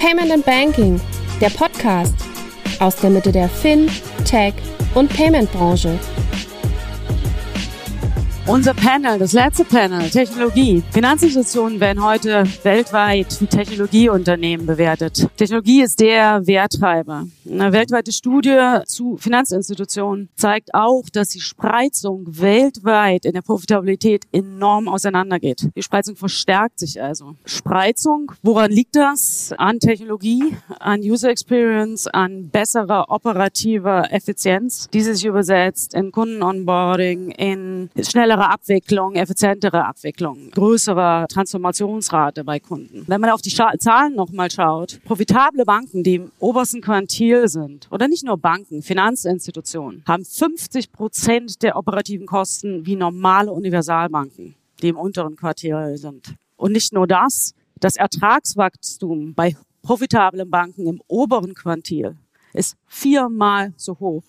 [0.00, 0.98] Payment and Banking,
[1.38, 2.14] der Podcast
[2.80, 3.90] aus der Mitte der Fin,
[4.24, 4.54] Tech
[4.94, 5.98] und Payment Branche.
[8.48, 10.80] Unser Panel, das letzte Panel, Technologie.
[10.92, 15.26] Finanzinstitutionen werden heute weltweit wie Technologieunternehmen bewertet.
[15.36, 17.26] Technologie ist der Werttreiber.
[17.50, 24.86] Eine weltweite Studie zu Finanzinstitutionen zeigt auch, dass die Spreizung weltweit in der Profitabilität enorm
[24.86, 25.68] auseinandergeht.
[25.74, 27.34] Die Spreizung verstärkt sich also.
[27.46, 29.54] Spreizung, woran liegt das?
[29.58, 37.90] An Technologie, an User Experience, an besserer operativer Effizienz, die sich übersetzt in Kundenonboarding, in
[38.08, 43.04] schneller schnellere Abwicklung, effizientere Abwicklung, größere Transformationsrate bei Kunden.
[43.06, 47.88] Wenn man auf die Scha Zahlen nochmal schaut, profitable Banken, die im obersten Quantil sind,
[47.90, 54.88] oder nicht nur Banken, Finanzinstitutionen, haben 50 Prozent der operativen Kosten wie normale Universalbanken, die
[54.88, 56.34] im unteren Quartil sind.
[56.56, 62.16] Und nicht nur das, das Ertragswachstum bei profitablen Banken im oberen Quantil
[62.52, 64.24] ist viermal so hoch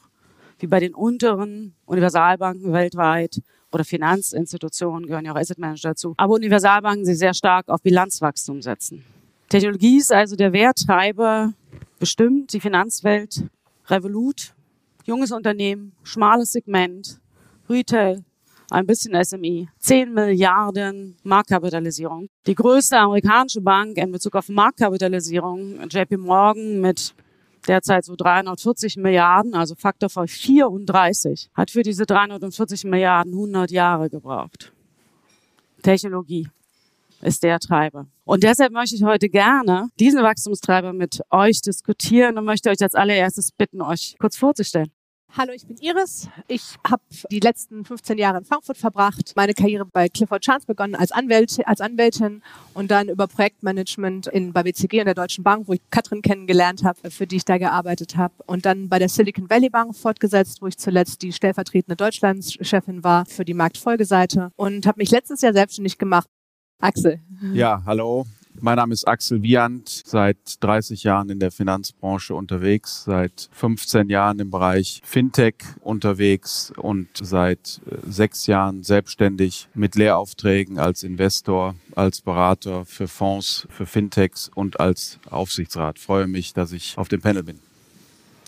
[0.60, 3.42] wie bei den unteren Universalbanken weltweit
[3.78, 6.16] oder Finanzinstitutionen gehören ja auch Asset Manager dazu.
[6.18, 9.04] Aber Universalbanken, die sehr stark auf Bilanzwachstum setzen.
[9.50, 11.54] Technologie ist also der Werttreiber,
[12.00, 13.44] bestimmt die Finanzwelt,
[13.86, 14.54] Revolut,
[15.06, 17.20] junges Unternehmen, schmales Segment,
[17.70, 18.24] Retail,
[18.72, 22.28] ein bisschen SMI, 10 Milliarden Marktkapitalisierung.
[22.48, 27.14] Die größte amerikanische Bank in Bezug auf Marktkapitalisierung, JP Morgan mit
[27.68, 34.10] derzeit so 340 Milliarden, also Faktor von 34, hat für diese 340 Milliarden 100 Jahre
[34.10, 34.72] gebraucht.
[35.84, 36.48] Technologie
[37.22, 38.08] ist der Treiber.
[38.26, 42.94] Und deshalb möchte ich heute gerne diesen Wachstumstreiber mit euch diskutieren und möchte euch als
[42.94, 44.92] allererstes bitten, euch kurz vorzustellen.
[45.38, 46.28] Hallo, ich bin Iris.
[46.48, 50.96] Ich habe die letzten 15 Jahre in Frankfurt verbracht, meine Karriere bei Clifford Chance begonnen
[50.96, 52.42] als, Anwält, als Anwältin
[52.74, 56.84] und dann über Projektmanagement in, bei BCG in der Deutschen Bank, wo ich Katrin kennengelernt
[56.84, 58.34] habe, für die ich da gearbeitet habe.
[58.48, 63.28] Und dann bei der Silicon Valley Bank fortgesetzt, wo ich zuletzt die stellvertretende Deutschlandschefin war
[63.28, 66.28] für die Marktfolgeseite und habe mich letztes Jahr selbstständig gemacht.
[66.80, 67.20] Axel.
[67.54, 68.26] Ja, hallo.
[68.60, 74.40] Mein Name ist Axel Wiant, seit 30 Jahren in der Finanzbranche unterwegs, seit 15 Jahren
[74.40, 82.22] im Bereich Fintech unterwegs und seit äh, sechs Jahren selbstständig mit Lehraufträgen als Investor, als
[82.22, 86.00] Berater für Fonds, für Fintechs und als Aufsichtsrat.
[86.00, 87.60] Ich freue mich, dass ich auf dem Panel bin.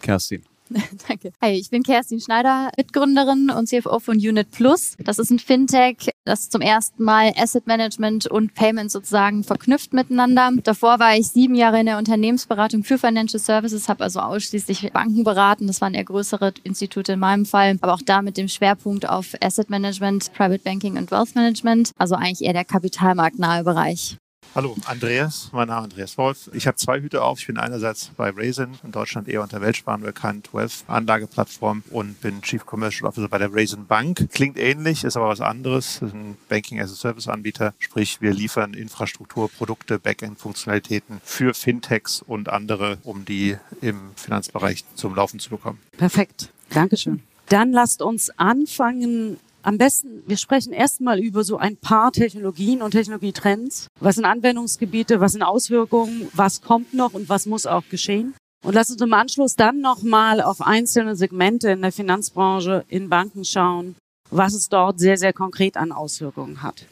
[0.02, 0.44] Kerstin.
[1.08, 1.32] Danke.
[1.42, 4.96] Hi, ich bin Kerstin Schneider, Mitgründerin und CFO von Unit Plus.
[5.00, 10.52] Das ist ein Fintech, das zum ersten Mal Asset Management und Payment sozusagen verknüpft miteinander.
[10.64, 15.24] Davor war ich sieben Jahre in der Unternehmensberatung für Financial Services, habe also ausschließlich Banken
[15.24, 15.68] beraten.
[15.68, 19.34] Das waren eher größere Institute in meinem Fall, aber auch da mit dem Schwerpunkt auf
[19.42, 21.92] Asset Management, Private Banking und Wealth Management.
[21.98, 24.18] Also eigentlich eher der kapitalmarktnahe Bereich.
[24.56, 26.50] Hallo, Andreas, mein Name ist Andreas Wolf.
[26.54, 27.40] Ich habe zwei Hüte auf.
[27.40, 32.66] Ich bin einerseits bei Raisin, in Deutschland eher unter Weltsparen bekannt, Wealth-Anlageplattform und bin Chief
[32.66, 34.28] Commercial Officer bei der Raisin Bank.
[34.32, 36.00] Klingt ähnlich, ist aber was anderes.
[36.00, 43.26] Das ist ein Banking-as-a-Service-Anbieter, sprich wir liefern Infrastruktur, Produkte, Backend-Funktionalitäten für Fintechs und andere, um
[43.26, 45.78] die im Finanzbereich zum Laufen zu bekommen.
[45.96, 47.22] Perfekt, Dankeschön.
[47.50, 52.92] Dann lasst uns anfangen, am besten, wir sprechen erstmal über so ein paar Technologien und
[52.92, 53.88] Technologietrends.
[54.00, 58.34] Was sind Anwendungsgebiete, was sind Auswirkungen, was kommt noch und was muss auch geschehen?
[58.64, 63.46] Und lass uns im Anschluss dann nochmal auf einzelne Segmente in der Finanzbranche, in Banken
[63.46, 63.96] schauen,
[64.32, 66.86] was es dort sehr, sehr konkret an Auswirkungen hat.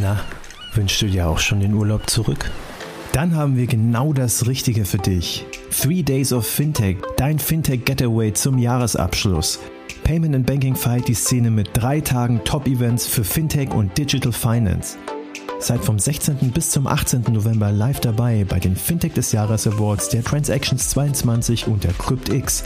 [0.00, 0.22] Na,
[0.74, 2.50] wünschst du dir auch schon den Urlaub zurück?
[3.14, 5.46] Dann haben wir genau das Richtige für dich.
[5.70, 9.60] Three Days of Fintech, dein Fintech Getaway zum Jahresabschluss.
[10.02, 14.98] Payment and Banking feiert die Szene mit drei Tagen Top-Events für Fintech und Digital Finance.
[15.60, 16.50] Seid vom 16.
[16.50, 17.22] bis zum 18.
[17.30, 22.64] November live dabei bei den Fintech des Jahres Awards der Transactions 22 und der CryptX.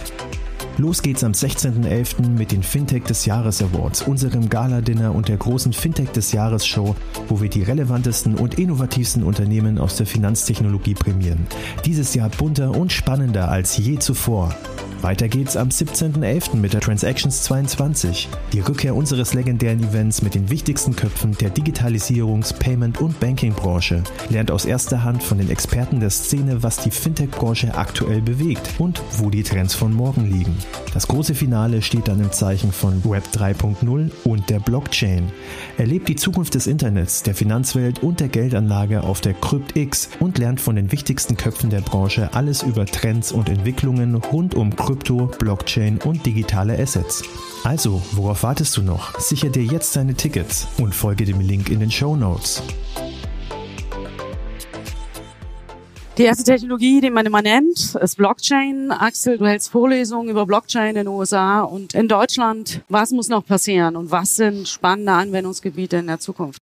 [0.79, 2.29] Los geht's am 16.11.
[2.29, 6.95] mit den Fintech des Jahres Awards, unserem Gala-Dinner und der großen Fintech des Jahres Show,
[7.27, 11.49] wo wir die relevantesten und innovativsten Unternehmen aus der Finanztechnologie prämieren.
[11.85, 14.55] Dieses Jahr bunter und spannender als je zuvor.
[15.01, 16.57] Weiter geht's am 17.11.
[16.57, 22.53] mit der Transactions 22, die Rückkehr unseres legendären Events mit den wichtigsten Köpfen der Digitalisierungs-,
[22.53, 24.03] Payment- und Banking-Branche.
[24.29, 29.01] Lernt aus erster Hand von den Experten der Szene, was die Fintech-Branche aktuell bewegt und
[29.19, 30.57] wo die Trends von morgen liegen.
[30.95, 35.31] Das große Finale steht dann im Zeichen von Web 3.0 und der Blockchain.
[35.77, 40.61] Erlebt die Zukunft des Internets, der Finanzwelt und der Geldanlage auf der CryptX und lernt
[40.61, 45.99] von den wichtigsten Köpfen der Branche alles über Trends und Entwicklungen rund um Krypto, Blockchain
[46.03, 47.23] und digitale Assets.
[47.63, 49.21] Also, worauf wartest du noch?
[49.21, 52.63] Sicher dir jetzt deine Tickets und folge dem Link in den Show Notes.
[56.17, 58.91] Die erste Technologie, die man immer nennt, ist Blockchain.
[58.91, 62.81] Axel, du hältst Vorlesungen über Blockchain in den USA und in Deutschland.
[62.89, 66.63] Was muss noch passieren und was sind spannende Anwendungsgebiete in der Zukunft?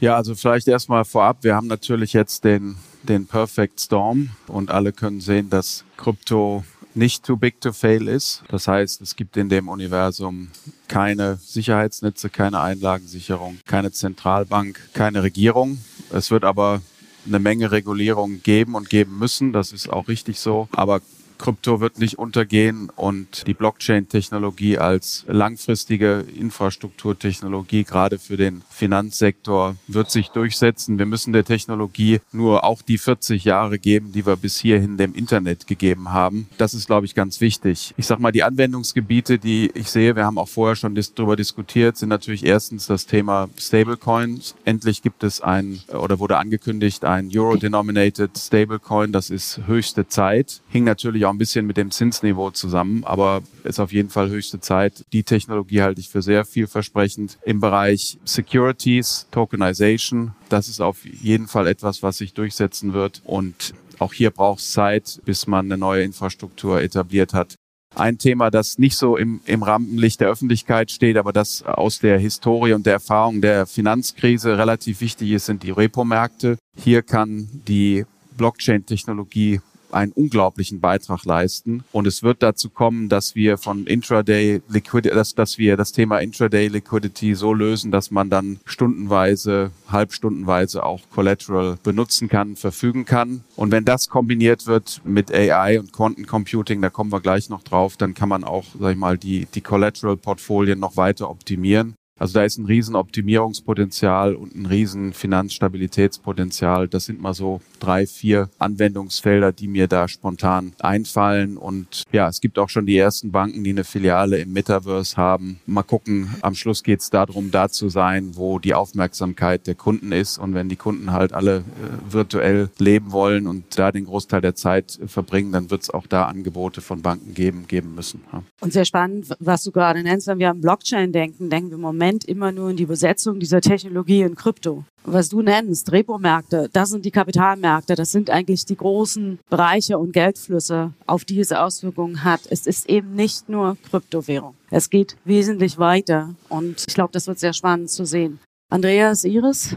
[0.00, 1.44] Ja, also vielleicht erstmal vorab.
[1.44, 2.74] Wir haben natürlich jetzt den,
[3.04, 6.64] den Perfect Storm und alle können sehen, dass Krypto
[6.94, 8.42] nicht too big to fail ist.
[8.48, 10.48] Das heißt, es gibt in dem Universum
[10.88, 15.78] keine Sicherheitsnetze, keine Einlagensicherung, keine Zentralbank, keine Regierung.
[16.10, 16.82] Es wird aber
[17.26, 19.52] eine Menge Regulierung geben und geben müssen.
[19.52, 20.68] Das ist auch richtig so.
[20.72, 21.00] Aber
[21.38, 30.10] Krypto wird nicht untergehen und die Blockchain-Technologie als langfristige Infrastrukturtechnologie gerade für den Finanzsektor wird
[30.10, 30.98] sich durchsetzen.
[30.98, 35.14] Wir müssen der Technologie nur auch die 40 Jahre geben, die wir bis hierhin dem
[35.14, 36.48] Internet gegeben haben.
[36.58, 37.94] Das ist, glaube ich, ganz wichtig.
[37.96, 41.96] Ich sage mal, die Anwendungsgebiete, die ich sehe, wir haben auch vorher schon darüber diskutiert,
[41.96, 44.54] sind natürlich erstens das Thema Stablecoins.
[44.64, 49.12] Endlich gibt es ein oder wurde angekündigt ein Euro-denominated Stablecoin.
[49.12, 50.60] Das ist höchste Zeit.
[50.68, 54.60] Hing natürlich auch ein bisschen mit dem Zinsniveau zusammen, aber ist auf jeden Fall höchste
[54.60, 55.04] Zeit.
[55.12, 57.38] Die Technologie halte ich für sehr vielversprechend.
[57.44, 63.22] Im Bereich Securities, Tokenization, das ist auf jeden Fall etwas, was sich durchsetzen wird.
[63.24, 67.56] Und auch hier braucht es Zeit, bis man eine neue Infrastruktur etabliert hat.
[67.94, 72.18] Ein Thema, das nicht so im, im Rampenlicht der Öffentlichkeit steht, aber das aus der
[72.18, 76.56] Historie und der Erfahrung der Finanzkrise relativ wichtig ist, sind die Repo-Märkte.
[76.76, 78.06] Hier kann die
[78.38, 79.60] Blockchain-Technologie
[79.94, 81.84] einen unglaublichen Beitrag leisten.
[81.92, 86.18] Und es wird dazu kommen, dass wir von Intraday Liquidity, dass, dass wir das Thema
[86.18, 93.44] Intraday Liquidity so lösen, dass man dann stundenweise, halbstundenweise auch Collateral benutzen kann, verfügen kann.
[93.56, 97.96] Und wenn das kombiniert wird mit AI und Quantencomputing, da kommen wir gleich noch drauf,
[97.96, 101.94] dann kann man auch, sag ich mal, die, die Collateral-Portfolien noch weiter optimieren.
[102.18, 106.86] Also da ist ein riesen Optimierungspotenzial und ein riesen Finanzstabilitätspotenzial.
[106.86, 111.56] Das sind mal so drei, vier Anwendungsfelder, die mir da spontan einfallen.
[111.56, 115.58] Und ja, es gibt auch schon die ersten Banken, die eine Filiale im Metaverse haben.
[115.66, 120.12] Mal gucken, am Schluss geht es darum, da zu sein, wo die Aufmerksamkeit der Kunden
[120.12, 120.38] ist.
[120.38, 124.54] Und wenn die Kunden halt alle äh, virtuell leben wollen und da den Großteil der
[124.54, 128.20] Zeit verbringen, dann wird es auch da Angebote von Banken geben, geben müssen.
[128.32, 128.42] Ja.
[128.60, 131.80] Und sehr spannend, was du gerade nennst, wenn wir an Blockchain denken, denken wir im
[131.80, 134.84] Moment immer nur in die Besetzung dieser Technologie in Krypto.
[135.04, 140.12] Was du nennst, Repo-Märkte, das sind die Kapitalmärkte, das sind eigentlich die großen Bereiche und
[140.12, 142.40] Geldflüsse, auf die es Auswirkungen hat.
[142.50, 144.54] Es ist eben nicht nur Kryptowährung.
[144.70, 148.38] Es geht wesentlich weiter und ich glaube, das wird sehr spannend zu sehen.
[148.70, 149.76] Andreas, Iris?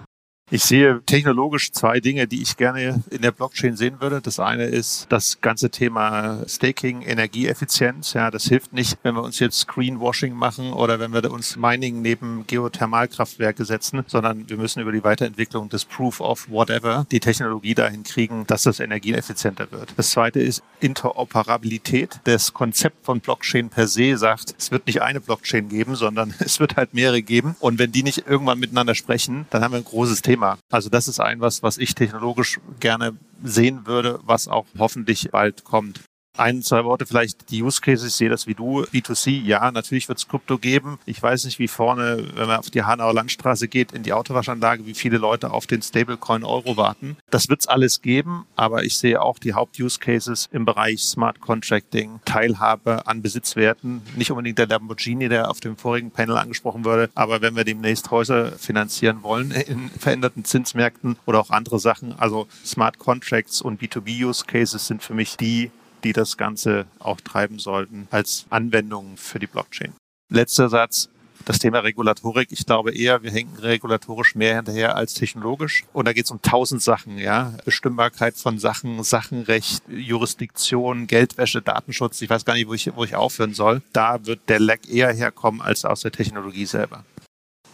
[0.51, 4.21] Ich sehe technologisch zwei Dinge, die ich gerne in der Blockchain sehen würde.
[4.21, 8.13] Das eine ist das ganze Thema Staking, Energieeffizienz.
[8.13, 12.03] Ja, das hilft nicht, wenn wir uns jetzt Greenwashing machen oder wenn wir uns Mining
[12.03, 17.73] neben Geothermalkraftwerke setzen, sondern wir müssen über die Weiterentwicklung des Proof of Whatever die Technologie
[17.73, 19.95] dahin kriegen, dass das energieeffizienter wird.
[19.97, 22.19] Das zweite ist Interoperabilität.
[22.25, 26.59] Das Konzept von Blockchain per se sagt, es wird nicht eine Blockchain geben, sondern es
[26.59, 27.55] wird halt mehrere geben.
[27.59, 30.34] Und wenn die nicht irgendwann miteinander sprechen, dann haben wir ein großes Thema.
[30.35, 30.57] Thema.
[30.69, 35.63] Also das ist ein was, was ich technologisch gerne sehen würde, was auch hoffentlich bald
[35.63, 36.01] kommt.
[36.37, 40.09] Ein, zwei Worte vielleicht, die Use Cases, ich sehe das wie du, B2C, ja, natürlich
[40.09, 40.99] wird es Krypto geben.
[41.05, 44.85] Ich weiß nicht, wie vorne, wenn man auf die Hanauer Landstraße geht, in die Autowaschanlage,
[44.85, 47.17] wie viele Leute auf den Stablecoin Euro warten.
[47.29, 51.39] Das wird es alles geben, aber ich sehe auch die Haupt-Use Cases im Bereich Smart
[51.39, 57.09] Contracting, Teilhabe an Besitzwerten, nicht unbedingt der Lamborghini, der auf dem vorigen Panel angesprochen wurde,
[57.15, 62.47] aber wenn wir demnächst Häuser finanzieren wollen in veränderten Zinsmärkten oder auch andere Sachen, also
[62.65, 65.71] Smart Contracts und B2B Use Cases sind für mich die,
[66.05, 69.93] die das Ganze auch treiben sollten als Anwendung für die Blockchain.
[70.29, 71.09] Letzter Satz.
[71.43, 75.83] Das Thema Regulatorik, ich glaube eher, wir hängen regulatorisch mehr hinterher als technologisch.
[75.93, 77.53] Und da geht es um tausend Sachen, ja.
[77.65, 82.21] Bestimmbarkeit von Sachen, Sachenrecht, Jurisdiktion, Geldwäsche, Datenschutz.
[82.21, 83.83] Ich weiß gar nicht, wo ich, wo ich aufhören soll.
[83.93, 87.03] Da wird der Lag eher herkommen als aus der Technologie selber.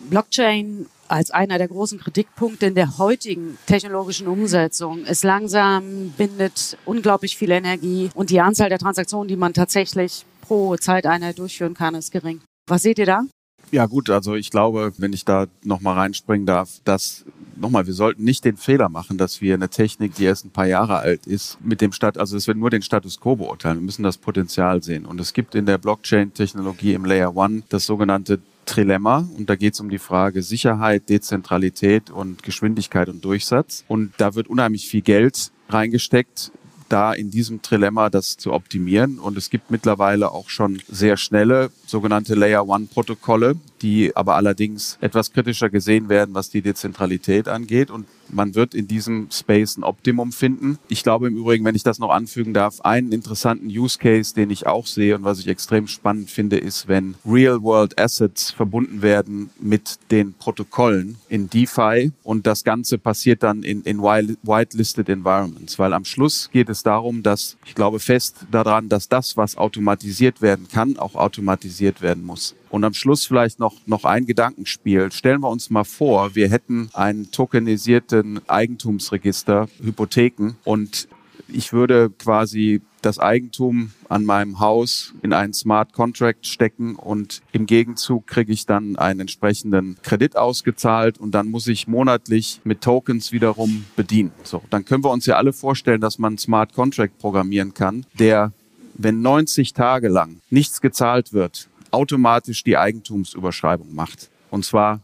[0.10, 7.36] Blockchain als einer der großen Kritikpunkte in der heutigen technologischen Umsetzung ist langsam, bindet unglaublich
[7.38, 12.12] viel Energie und die Anzahl der Transaktionen, die man tatsächlich pro Zeiteinheit durchführen kann, ist
[12.12, 12.42] gering.
[12.68, 13.24] Was seht ihr da?
[13.72, 17.24] Ja gut, also ich glaube, wenn ich da nochmal reinspringen darf, dass
[17.56, 20.66] nochmal, wir sollten nicht den Fehler machen, dass wir eine Technik, die erst ein paar
[20.66, 23.78] Jahre alt ist, mit dem Stat, also es wird nur den Status quo beurteilen.
[23.78, 25.06] Wir müssen das Potenzial sehen.
[25.06, 29.74] Und es gibt in der Blockchain-Technologie im Layer One das sogenannte Trilemma und da geht
[29.74, 33.84] es um die Frage Sicherheit, Dezentralität und Geschwindigkeit und Durchsatz.
[33.88, 36.52] Und da wird unheimlich viel Geld reingesteckt,
[36.90, 39.20] da in diesem Trilemma das zu optimieren.
[39.20, 44.98] Und es gibt mittlerweile auch schon sehr schnelle sogenannte Layer One Protokolle, die aber allerdings
[45.02, 47.90] etwas kritischer gesehen werden, was die Dezentralität angeht.
[47.92, 50.78] Und man wird in diesem Space ein Optimum finden.
[50.88, 54.50] Ich glaube im Übrigen, wenn ich das noch anfügen darf, einen interessanten Use Case, den
[54.50, 59.50] ich auch sehe und was ich extrem spannend finde, ist, wenn Real-World Assets verbunden werden
[59.60, 65.94] mit den Protokollen in DeFi und das Ganze passiert dann in, in whitelisted Environments, weil
[65.94, 70.68] am Schluss geht es darum, dass ich glaube fest daran, dass das, was automatisiert werden
[70.72, 72.56] kann, auch automatisiert werden muss.
[72.72, 75.12] Und am Schluss vielleicht noch, noch ein Gedankenspiel.
[75.12, 81.08] Stellen wir uns mal vor, wir hätten einen tokenisierten Eigentumsregister, Hypotheken und
[81.54, 87.66] ich würde quasi das Eigentum an meinem Haus in einen Smart Contract stecken und im
[87.66, 93.32] Gegenzug kriege ich dann einen entsprechenden Kredit ausgezahlt und dann muss ich monatlich mit Tokens
[93.32, 94.32] wiederum bedienen.
[94.44, 98.06] So, dann können wir uns ja alle vorstellen, dass man einen Smart Contract programmieren kann,
[98.18, 98.54] der
[98.94, 104.30] wenn 90 Tage lang nichts gezahlt wird, automatisch die Eigentumsüberschreibung macht.
[104.50, 105.00] Und zwar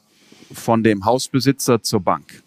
[0.51, 2.43] von dem Hausbesitzer zur Bank.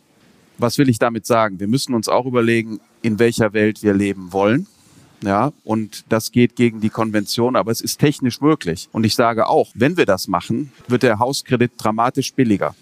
[0.58, 1.60] Was will ich damit sagen?
[1.60, 4.66] Wir müssen uns auch überlegen, in welcher Welt wir leben wollen.
[5.22, 8.88] Ja, und das geht gegen die Konvention, aber es ist technisch möglich.
[8.92, 12.74] Und ich sage auch, wenn wir das machen, wird der Hauskredit dramatisch billiger.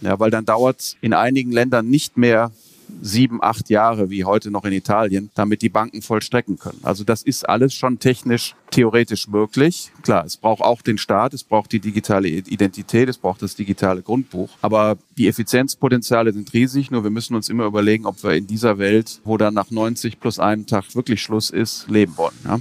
[0.00, 2.52] Ja, weil dann dauert es in einigen Ländern nicht mehr
[3.00, 6.80] sieben, acht Jahre wie heute noch in Italien, damit die Banken vollstrecken können.
[6.82, 9.90] Also das ist alles schon technisch, theoretisch möglich.
[10.02, 14.02] Klar, es braucht auch den Staat, es braucht die digitale Identität, es braucht das digitale
[14.02, 14.50] Grundbuch.
[14.60, 18.78] Aber die Effizienzpotenziale sind riesig, nur wir müssen uns immer überlegen, ob wir in dieser
[18.78, 22.34] Welt, wo dann nach 90 plus einem Tag wirklich Schluss ist, leben wollen.
[22.44, 22.60] Ja?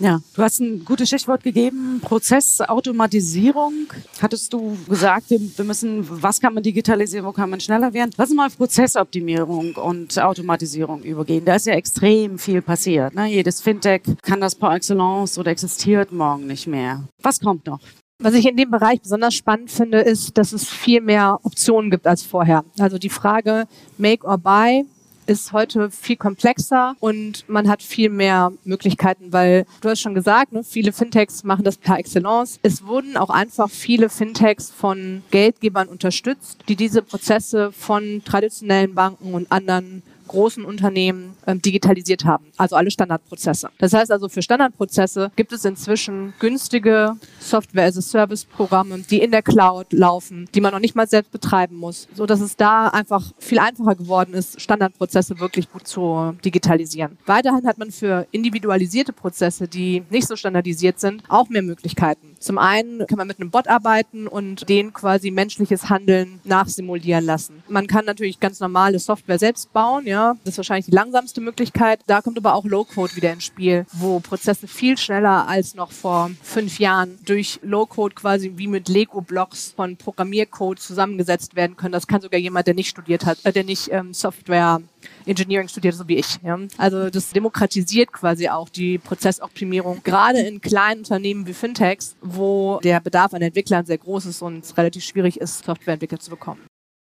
[0.00, 3.92] Ja, du hast ein gutes Stichwort gegeben, Prozessautomatisierung.
[4.22, 8.10] Hattest du gesagt, wir, wir, müssen, was kann man digitalisieren, wo kann man schneller werden?
[8.16, 11.44] Lass uns mal auf Prozessoptimierung und Automatisierung übergehen.
[11.44, 13.14] Da ist ja extrem viel passiert.
[13.14, 13.26] Ne?
[13.26, 17.04] Jedes Fintech kann das par excellence oder existiert morgen nicht mehr.
[17.22, 17.80] Was kommt noch?
[18.22, 22.06] Was ich in dem Bereich besonders spannend finde, ist, dass es viel mehr Optionen gibt
[22.06, 22.64] als vorher.
[22.78, 23.64] Also die Frage
[23.98, 24.86] Make or Buy
[25.30, 30.52] ist heute viel komplexer und man hat viel mehr Möglichkeiten, weil du hast schon gesagt,
[30.52, 32.58] ne, viele Fintechs machen das per Excellence.
[32.64, 39.32] Es wurden auch einfach viele Fintechs von Geldgebern unterstützt, die diese Prozesse von traditionellen Banken
[39.34, 43.70] und anderen großen Unternehmen ähm, digitalisiert haben, also alle Standardprozesse.
[43.78, 50.48] Das heißt also, für Standardprozesse gibt es inzwischen günstige Software-as-a-Service-Programme, die in der Cloud laufen,
[50.54, 53.96] die man noch nicht mal selbst betreiben muss, so dass es da einfach viel einfacher
[53.96, 57.18] geworden ist, Standardprozesse wirklich gut zu digitalisieren.
[57.26, 62.36] Weiterhin hat man für individualisierte Prozesse, die nicht so standardisiert sind, auch mehr Möglichkeiten.
[62.38, 67.62] Zum einen kann man mit einem Bot arbeiten und den quasi menschliches Handeln nachsimulieren lassen.
[67.68, 70.19] Man kann natürlich ganz normale Software selbst bauen, ja.
[70.44, 72.00] Das ist wahrscheinlich die langsamste Möglichkeit.
[72.06, 76.30] Da kommt aber auch Low-Code wieder ins Spiel, wo Prozesse viel schneller als noch vor
[76.42, 81.92] fünf Jahren durch Low-Code quasi wie mit Lego-Blocks von Programmiercode zusammengesetzt werden können.
[81.92, 84.80] Das kann sogar jemand, der nicht studiert hat, äh, der nicht ähm, Software
[85.26, 86.38] Engineering studiert, so wie ich.
[86.42, 86.58] Ja.
[86.76, 93.00] Also das demokratisiert quasi auch die Prozessoptimierung, gerade in kleinen Unternehmen wie Fintechs, wo der
[93.00, 96.60] Bedarf an Entwicklern sehr groß ist und es relativ schwierig ist, Softwareentwickler zu bekommen.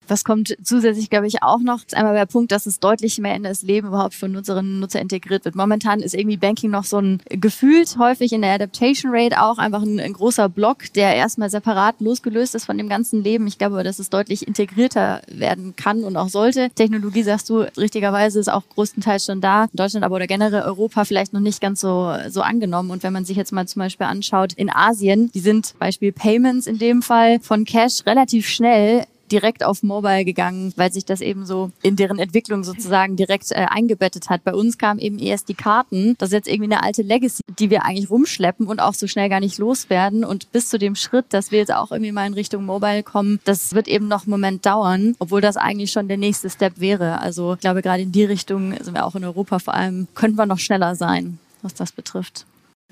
[0.08, 1.82] Was kommt zusätzlich, glaube ich, auch noch?
[1.94, 5.02] Einmal der Punkt, dass es deutlich mehr in das Leben überhaupt von Nutzerinnen und Nutzer
[5.02, 5.56] integriert wird.
[5.56, 9.82] Momentan ist irgendwie Banking noch so ein gefühlt häufig in der Adaptation Rate auch einfach
[9.82, 13.48] ein, ein großer Block, der erstmal separat losgelöst ist von dem ganzen Leben.
[13.48, 16.70] Ich glaube, dass es deutlich integrierter werden kann und auch sollte.
[16.76, 19.68] Technologie, sagst du, richtigerweise ist auch größtenteils schon da.
[19.74, 22.92] Deutschland aber oder generell Europa vielleicht noch nicht ganz so, so angenommen.
[22.92, 26.68] Und wenn man sich jetzt mal zum Beispiel anschaut, in Asien, die sind Beispiel Payments
[26.68, 31.46] in dem Fall von Cash relativ schnell direkt auf Mobile gegangen, weil sich das eben
[31.46, 34.44] so in deren Entwicklung sozusagen direkt äh, eingebettet hat.
[34.44, 36.16] Bei uns kamen eben erst die Karten.
[36.18, 39.30] Das ist jetzt irgendwie eine alte Legacy, die wir eigentlich rumschleppen und auch so schnell
[39.30, 40.24] gar nicht loswerden.
[40.24, 43.40] Und bis zu dem Schritt, dass wir jetzt auch irgendwie mal in Richtung Mobile kommen,
[43.46, 47.20] das wird eben noch einen Moment dauern, obwohl das eigentlich schon der nächste Step wäre.
[47.20, 50.36] Also ich glaube, gerade in die Richtung sind wir auch in Europa vor allem, können
[50.36, 52.46] wir noch schneller sein, was das betrifft.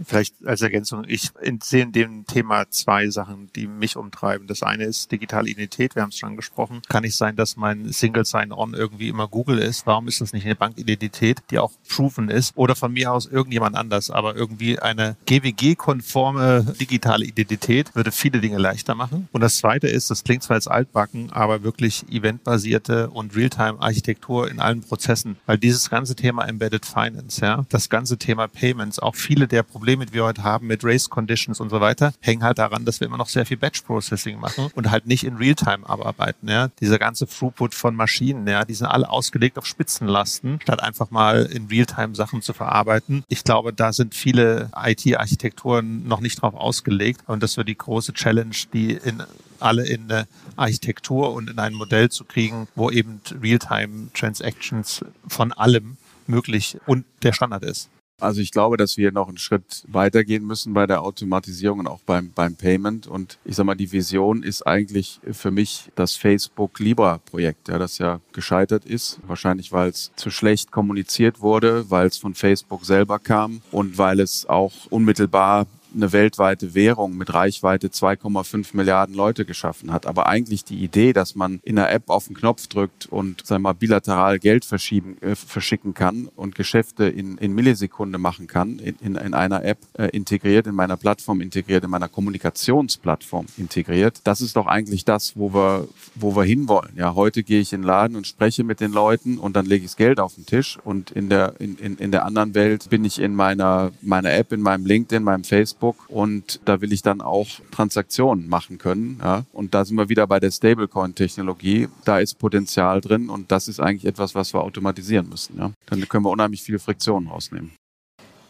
[0.04, 1.30] Vielleicht als Ergänzung, ich
[1.62, 4.48] sehe in dem Thema zwei Sachen, die mich umtreiben.
[4.48, 6.82] Das eine ist digitale Identität, wir haben es schon angesprochen.
[6.90, 9.86] Kann nicht sein, dass mein Single Sign-On irgendwie immer Google ist.
[9.86, 12.58] Warum ist das nicht eine Bankidentität, die auch proven ist?
[12.58, 18.58] Oder von mir aus irgendjemand anders, aber irgendwie eine GWG-konforme digitale Identität würde viele Dinge
[18.58, 19.28] leichter machen.
[19.32, 24.60] Und das zweite ist, das klingt zwar jetzt altbacken, aber wirklich eventbasierte und Realtime-Architektur in
[24.60, 25.38] allen Prozessen.
[25.46, 29.83] Weil dieses ganze Thema Embedded Finance, ja, das ganze Thema Payments, auch viele der Probleme,
[29.84, 33.02] Probleme, die wir heute haben mit Race Conditions und so weiter, hängen halt daran, dass
[33.02, 36.48] wir immer noch sehr viel Batch Processing machen und halt nicht in Realtime arbeiten.
[36.48, 36.70] Ja.
[36.80, 41.48] Dieser ganze Throughput von Maschinen, ja, die sind alle ausgelegt auf Spitzenlasten, statt einfach mal
[41.48, 43.26] in Realtime Sachen zu verarbeiten.
[43.28, 48.14] Ich glaube, da sind viele IT-Architekturen noch nicht drauf ausgelegt und das wird die große
[48.14, 49.22] Challenge, die in
[49.60, 55.52] alle in eine Architektur und in ein Modell zu kriegen, wo eben Realtime Transactions von
[55.52, 57.90] allem möglich und der Standard ist.
[58.24, 62.00] Also ich glaube, dass wir noch einen Schritt weitergehen müssen bei der Automatisierung und auch
[62.06, 63.06] beim, beim Payment.
[63.06, 67.78] Und ich sage mal, die Vision ist eigentlich für mich das Facebook Libra Projekt, ja,
[67.78, 69.20] das ja gescheitert ist.
[69.28, 74.20] Wahrscheinlich, weil es zu schlecht kommuniziert wurde, weil es von Facebook selber kam und weil
[74.20, 80.06] es auch unmittelbar eine weltweite Währung mit Reichweite 2,5 Milliarden Leute geschaffen hat.
[80.06, 83.64] Aber eigentlich die Idee, dass man in einer App auf den Knopf drückt und sagen
[83.64, 88.80] wir mal, bilateral Geld verschieben, äh, verschicken kann und Geschäfte in, in Millisekunde machen kann,
[88.80, 94.22] in, in, in einer App äh, integriert, in meiner Plattform integriert, in meiner Kommunikationsplattform integriert,
[94.24, 96.94] das ist doch eigentlich das, wo wir, wo wir hinwollen.
[96.96, 99.86] Ja, heute gehe ich in den Laden und spreche mit den Leuten und dann lege
[99.86, 102.90] ich das Geld auf den Tisch und in der, in, in, in der anderen Welt
[102.90, 106.94] bin ich in meiner, meiner App, in meinem LinkedIn, meinem Facebook Facebook und da will
[106.94, 109.20] ich dann auch Transaktionen machen können.
[109.22, 109.44] Ja?
[109.52, 111.90] Und da sind wir wieder bei der Stablecoin-Technologie.
[112.06, 115.58] Da ist Potenzial drin und das ist eigentlich etwas, was wir automatisieren müssen.
[115.58, 115.72] Ja?
[115.88, 117.72] Dann können wir unheimlich viele Friktionen rausnehmen.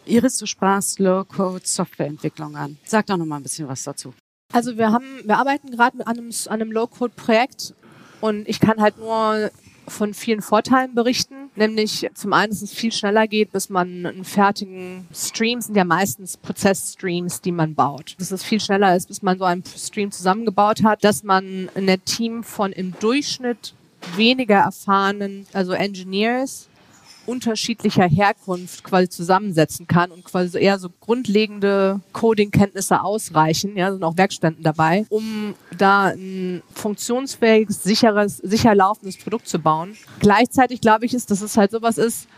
[0.06, 2.76] Iris, du sprachst Low-Code-Softwareentwicklung an.
[2.84, 4.12] Sag doch noch mal ein bisschen was dazu.
[4.52, 7.74] Also wir haben, wir arbeiten gerade an einem, an einem Low-Code-Projekt
[8.20, 9.50] und ich kann halt nur
[9.88, 11.50] von vielen Vorteilen berichten.
[11.56, 15.84] Nämlich zum einen, dass es viel schneller geht, bis man einen fertigen Stream, sind ja
[15.84, 18.16] meistens Prozessstreams, die man baut.
[18.18, 22.04] Dass es viel schneller ist, bis man so einen Stream zusammengebaut hat, dass man ein
[22.04, 23.74] Team von im Durchschnitt
[24.16, 26.68] weniger erfahrenen, also Engineers,
[27.26, 34.16] unterschiedlicher Herkunft quasi zusammensetzen kann und quasi eher so grundlegende Coding-Kenntnisse ausreichen, ja, sind auch
[34.16, 39.96] Werkstätten dabei, um da ein funktionsfähiges, sicheres, sicher laufendes Produkt zu bauen.
[40.20, 42.28] Gleichzeitig glaube ich, ist, dass es halt sowas ist,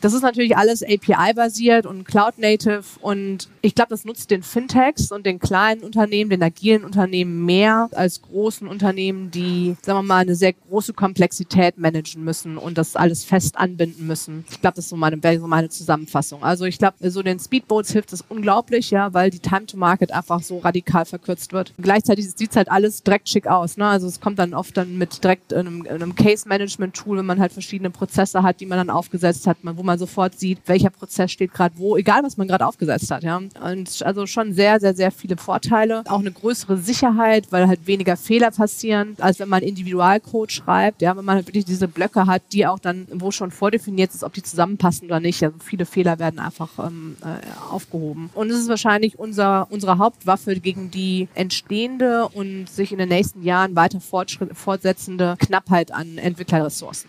[0.00, 5.26] das ist natürlich alles API-basiert und Cloud-Native und ich glaube, das nutzt den Fintechs und
[5.26, 10.34] den kleinen Unternehmen, den agilen Unternehmen mehr als großen Unternehmen, die, sagen wir mal, eine
[10.34, 14.44] sehr große Komplexität managen müssen und das alles fest anbinden müssen.
[14.50, 16.42] Ich glaube, das ist so meine, wäre so meine Zusammenfassung.
[16.42, 20.12] Also ich glaube, so den Speedboats hilft es unglaublich, ja, weil die Time to Market
[20.12, 21.72] einfach so radikal verkürzt wird.
[21.78, 23.76] Gleichzeitig sieht es halt alles direkt schick aus.
[23.76, 23.86] Ne?
[23.86, 27.90] Also es kommt dann oft dann mit direkt einem, einem Case-Management-Tool, wenn man halt verschiedene
[27.90, 31.74] Prozesse hat, die man dann aufgesetzt hat, wo man sofort sieht, welcher Prozess steht gerade
[31.78, 33.22] wo, egal was man gerade aufgesetzt hat.
[33.22, 33.36] Ja.
[33.36, 36.02] Und also schon sehr, sehr, sehr viele Vorteile.
[36.08, 41.02] Auch eine größere Sicherheit, weil halt weniger Fehler passieren, als wenn man Individualcode schreibt.
[41.02, 44.24] Ja, wenn man halt wirklich diese Blöcke hat, die auch dann, wo schon vordefiniert ist,
[44.24, 45.42] ob die zusammenpassen oder nicht.
[45.42, 48.30] Also viele Fehler werden einfach ähm, äh, aufgehoben.
[48.34, 53.42] Und es ist wahrscheinlich unser, unsere Hauptwaffe gegen die entstehende und sich in den nächsten
[53.42, 57.08] Jahren weiter fortsetzende Knappheit an Entwicklerressourcen.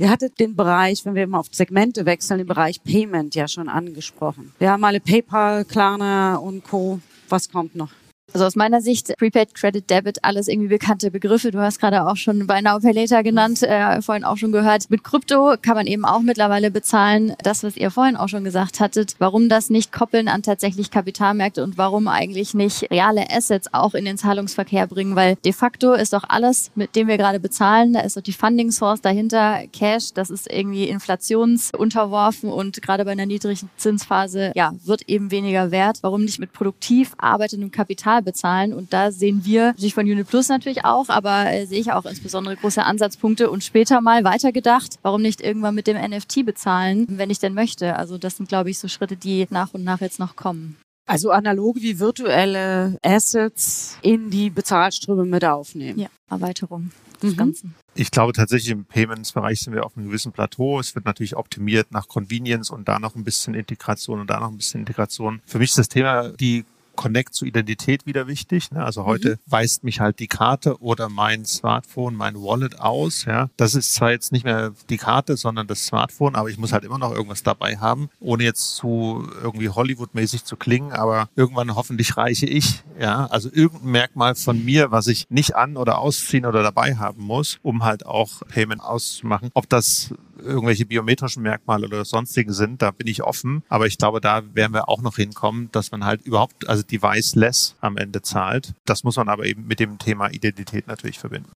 [0.00, 3.68] Ihr hattet den Bereich, wenn wir mal auf Segmente wechseln, den Bereich Payment ja schon
[3.68, 4.50] angesprochen.
[4.58, 7.00] Wir haben alle PayPal, Klarna und Co.
[7.28, 7.90] Was kommt noch?
[8.32, 11.50] Also aus meiner Sicht, Prepaid Credit Debit, alles irgendwie bekannte Begriffe.
[11.50, 14.88] Du hast gerade auch schon bei Now Pay Later genannt, äh, vorhin auch schon gehört.
[14.88, 17.34] Mit Krypto kann man eben auch mittlerweile bezahlen.
[17.42, 21.64] Das, was ihr vorhin auch schon gesagt hattet, warum das nicht koppeln an tatsächlich Kapitalmärkte
[21.64, 26.12] und warum eigentlich nicht reale Assets auch in den Zahlungsverkehr bringen, weil de facto ist
[26.12, 30.12] doch alles, mit dem wir gerade bezahlen, da ist doch die Funding Source dahinter, Cash,
[30.14, 35.98] das ist irgendwie inflationsunterworfen und gerade bei einer niedrigen Zinsphase, ja, wird eben weniger wert.
[36.02, 38.72] Warum nicht mit produktiv arbeitendem Kapital Personal bezahlen.
[38.72, 42.06] Und da sehen wir sich von Unit Plus natürlich auch, aber äh, sehe ich auch
[42.06, 47.30] insbesondere große Ansatzpunkte und später mal weitergedacht, warum nicht irgendwann mit dem NFT bezahlen, wenn
[47.30, 47.96] ich denn möchte.
[47.96, 50.76] Also das sind, glaube ich, so Schritte, die nach und nach jetzt noch kommen.
[51.06, 55.98] Also analog wie virtuelle Assets in die Bezahlströme mit aufnehmen.
[55.98, 56.92] Ja, Erweiterung.
[57.20, 57.36] des Mhm.
[57.36, 57.74] Ganzen?
[57.94, 60.78] Ich glaube tatsächlich im Payments-Bereich sind wir auf einem gewissen Plateau.
[60.78, 64.50] Es wird natürlich optimiert nach Convenience und da noch ein bisschen Integration und da noch
[64.50, 65.42] ein bisschen Integration.
[65.44, 66.64] Für mich ist das Thema die
[67.00, 68.72] Connect zur Identität wieder wichtig.
[68.72, 68.84] Ne?
[68.84, 73.24] Also heute weist mich halt die Karte oder mein Smartphone, mein Wallet aus.
[73.24, 76.74] Ja, das ist zwar jetzt nicht mehr die Karte, sondern das Smartphone, aber ich muss
[76.74, 80.92] halt immer noch irgendwas dabei haben, ohne jetzt zu irgendwie Hollywood-mäßig zu klingen.
[80.92, 82.84] Aber irgendwann hoffentlich reiche ich.
[82.98, 87.22] Ja, also irgendein Merkmal von mir, was ich nicht an oder ausziehen oder dabei haben
[87.22, 89.48] muss, um halt auch Payment auszumachen.
[89.54, 93.62] Ob das irgendwelche biometrischen Merkmale oder sonstigen sind, da bin ich offen.
[93.68, 97.76] Aber ich glaube, da werden wir auch noch hinkommen, dass man halt überhaupt, also device-less
[97.80, 98.74] am Ende zahlt.
[98.84, 101.50] Das muss man aber eben mit dem Thema Identität natürlich verbinden.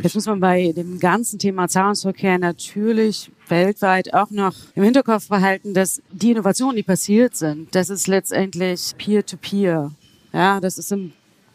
[0.00, 5.74] Jetzt muss man bei dem ganzen Thema Zahlungsverkehr natürlich weltweit auch noch im Hinterkopf behalten,
[5.74, 9.90] dass die Innovationen, die passiert sind, das ist letztendlich Peer-to-Peer.
[10.32, 11.12] Ja, das ist im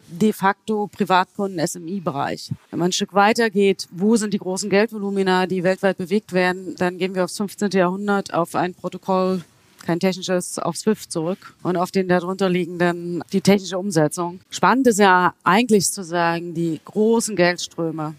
[0.08, 2.50] de facto Privatkunden-SMI-Bereich.
[2.70, 6.74] Wenn man ein Stück weiter geht, wo sind die großen Geldvolumina, die weltweit bewegt werden,
[6.76, 7.70] dann gehen wir aufs 15.
[7.70, 9.42] Jahrhundert auf ein Protokoll
[9.84, 14.40] kein technisches auf Swift zurück und auf den darunter liegenden die technische Umsetzung.
[14.50, 18.14] Spannend ist ja eigentlich zu sagen, die großen Geldströme,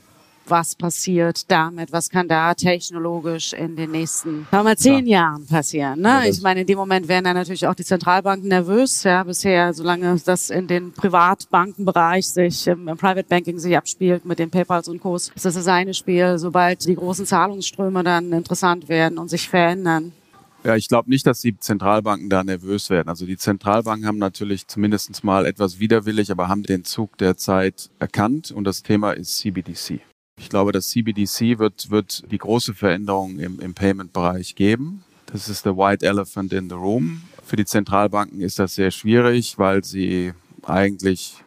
[0.50, 5.46] was passiert damit, was kann da technologisch in den nächsten, sagen wir mal, zehn Jahren
[5.46, 6.02] passieren.
[6.02, 6.08] Ne?
[6.08, 9.04] Ja, ich meine, in dem Moment werden dann natürlich auch die Zentralbanken nervös.
[9.04, 14.40] Ja, bisher, solange das in den Privatbankenbereich sich im, im Private Banking sich abspielt mit
[14.40, 15.16] den PayPals und Co.
[15.16, 16.38] ist das das eine Spiel.
[16.38, 20.12] Sobald die großen Zahlungsströme dann interessant werden und sich verändern,
[20.64, 23.10] Ja, ich glaube nicht, dass die Zentralbanken da nervös werden.
[23.10, 27.90] Also die Zentralbanken haben natürlich zumindest mal etwas widerwillig, aber haben den Zug der Zeit
[28.00, 30.02] erkannt und das Thema ist CBDC.
[30.46, 35.04] Ich glaube, das CBDC wird, wird die große Veränderung im, im Payment-Bereich geben.
[35.26, 37.24] Das ist the white elephant in the room.
[37.44, 41.38] Für die Zentralbanken ist das sehr schwierig, weil sie eigentlich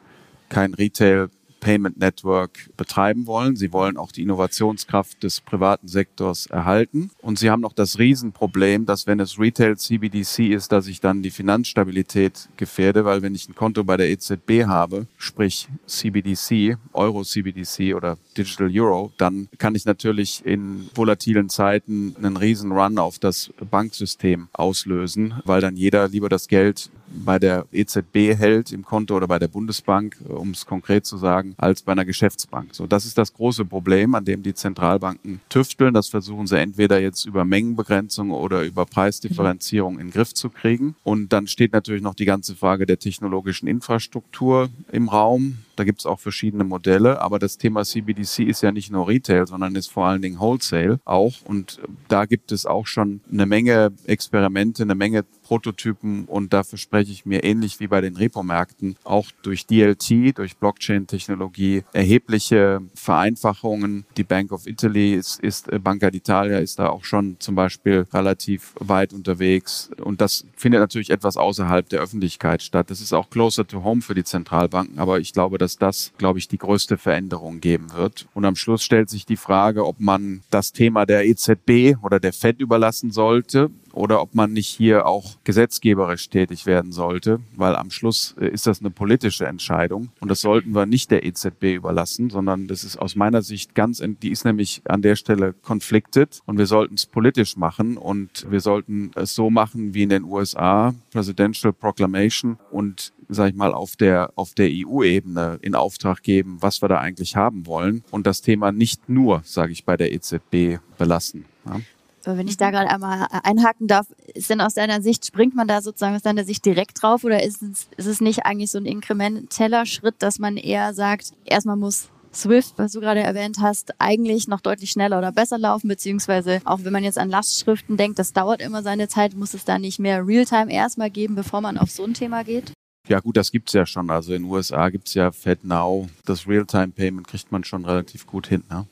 [0.49, 3.57] kein Retail Payment Network betreiben wollen.
[3.57, 7.11] Sie wollen auch die Innovationskraft des privaten Sektors erhalten.
[7.21, 11.23] Und sie haben noch das Riesenproblem, dass wenn es Retail CBDC ist, dass ich dann
[11.23, 17.23] die Finanzstabilität gefährde, weil wenn ich ein Konto bei der EZB habe, sprich CBDC, Euro
[17.25, 23.19] CBDC oder Digital Euro, dann kann ich natürlich in volatilen Zeiten einen riesen Run auf
[23.19, 29.17] das Banksystem auslösen, weil dann jeder lieber das Geld bei der EZB hält im Konto
[29.17, 32.75] oder bei der Bundesbank, um es konkret zu sagen, als bei einer Geschäftsbank.
[32.75, 35.95] So, das ist das große Problem, an dem die Zentralbanken tüfteln.
[35.95, 40.95] Das versuchen sie entweder jetzt über Mengenbegrenzung oder über Preisdifferenzierung in den Griff zu kriegen.
[41.05, 45.59] Und dann steht natürlich noch die ganze Frage der technologischen Infrastruktur im Raum.
[45.79, 49.47] Da gibt es auch verschiedene Modelle, aber das Thema CBDC ist ja nicht nur Retail,
[49.47, 51.35] sondern ist vor allen Dingen Wholesale auch.
[51.45, 57.11] Und da gibt es auch schon eine Menge Experimente, eine Menge Prototypen und da verspreche
[57.11, 64.05] ich mir ähnlich wie bei den Repo-Märkten auch durch DLT, durch Blockchain-Technologie erhebliche Vereinfachungen.
[64.19, 68.07] Die Bank of Italy ist, ist äh, Banca d'Italia ist da auch schon zum Beispiel
[68.13, 72.91] relativ weit unterwegs und das findet natürlich etwas außerhalb der Öffentlichkeit statt.
[72.91, 76.39] Das ist auch closer to home für die Zentralbanken, aber ich glaube, dass das, glaube
[76.39, 78.27] ich, die größte Veränderung geben wird.
[78.35, 82.33] Und am Schluss stellt sich die Frage, ob man das Thema der EZB oder der
[82.33, 87.91] Fed überlassen sollte oder ob man nicht hier auch gesetzgeberisch tätig werden sollte, weil am
[87.91, 92.31] Schluss äh, ist das eine politische Entscheidung und das sollten wir nicht der EZB überlassen,
[92.31, 96.59] sondern das ist aus meiner Sicht ganz, die ist nämlich an der Stelle conflicted und
[96.59, 100.95] wir sollten es politisch machen und wir sollten es so machen wie in den USA,
[101.11, 106.81] Presidential Proclamation und sag ich mal, auf der, auf der EU-Ebene in Auftrag geben, was
[106.83, 110.79] wir da eigentlich haben wollen und das Thema nicht nur, sage ich, bei der EZB
[110.97, 111.45] belassen.
[111.67, 111.81] Ja.
[112.29, 115.67] Aber wenn ich da gerade einmal einhaken darf, ist denn aus deiner Sicht, springt man
[115.67, 118.77] da sozusagen aus deiner Sicht direkt drauf oder ist es, ist es nicht eigentlich so
[118.77, 123.99] ein inkrementeller Schritt, dass man eher sagt, erstmal muss Swift, was du gerade erwähnt hast,
[123.99, 128.19] eigentlich noch deutlich schneller oder besser laufen, beziehungsweise auch wenn man jetzt an Lastschriften denkt,
[128.19, 131.79] das dauert immer seine Zeit, muss es da nicht mehr Realtime erstmal geben, bevor man
[131.79, 132.75] auf so ein Thema geht?
[133.09, 134.11] Ja gut, das gibt's ja schon.
[134.11, 136.11] Also in den USA gibt's ja FedNow.
[136.27, 138.65] Das Realtime-Payment kriegt man schon relativ gut hin.
[138.69, 138.87] Ne?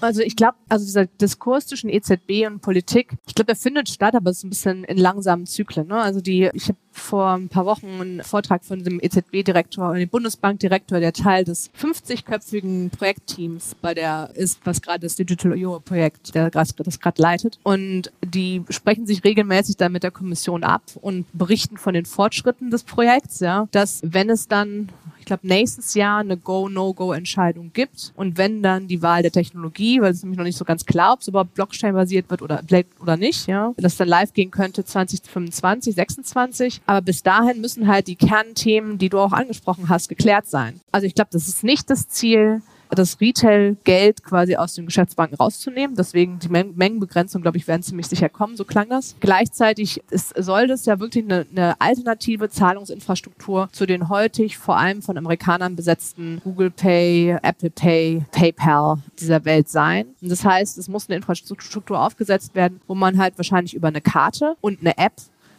[0.00, 4.14] Also ich glaube, also dieser Diskurs zwischen EZB und Politik, ich glaube, der findet statt,
[4.14, 5.88] aber es ist ein bisschen in langsamen Zyklen.
[5.88, 5.96] Ne?
[5.96, 10.08] Also die, ich habe vor ein paar Wochen einen Vortrag von dem EZB-Direktor und dem
[10.08, 16.50] Bundesbankdirektor, der Teil des 50-köpfigen Projektteams bei der ist, was gerade das Digital Euro-Projekt, der
[16.50, 17.58] das gerade leitet.
[17.62, 22.70] Und die sprechen sich regelmäßig dann mit der Kommission ab und berichten von den Fortschritten
[22.70, 24.88] des Projekts, ja, dass wenn es dann
[25.26, 28.12] glaube, nächstes Jahr eine Go-No-Go-Entscheidung gibt.
[28.16, 31.12] Und wenn dann die Wahl der Technologie, weil es nämlich noch nicht so ganz klar,
[31.12, 32.62] ob es überhaupt Blockchain-basiert wird oder,
[33.00, 36.80] oder nicht, ja, das dann live gehen könnte 2025, 26.
[36.86, 40.80] Aber bis dahin müssen halt die Kernthemen, die du auch angesprochen hast, geklärt sein.
[40.92, 45.96] Also ich glaube, das ist nicht das Ziel, das Retail-Geld quasi aus den Geschäftsbanken rauszunehmen.
[45.96, 49.16] Deswegen die Men Mengenbegrenzung, glaube ich, werden ziemlich sicher kommen, so klang das.
[49.20, 55.02] Gleichzeitig ist, soll das ja wirklich eine, eine alternative Zahlungsinfrastruktur zu den heutig vor allem
[55.02, 60.06] von Amerikanern besetzten Google Pay, Apple Pay, PayPal dieser Welt sein.
[60.20, 64.00] Und das heißt, es muss eine Infrastruktur aufgesetzt werden, wo man halt wahrscheinlich über eine
[64.00, 65.14] Karte und eine App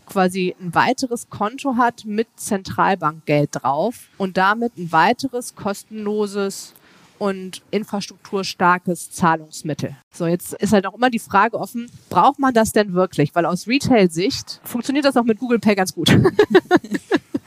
[0.07, 6.73] quasi ein weiteres Konto hat mit Zentralbankgeld drauf und damit ein weiteres kostenloses
[7.19, 9.95] und infrastrukturstarkes Zahlungsmittel.
[10.11, 13.35] So, jetzt ist halt auch immer die Frage offen, braucht man das denn wirklich?
[13.35, 16.09] Weil aus Retail-Sicht funktioniert das auch mit Google Pay ganz gut.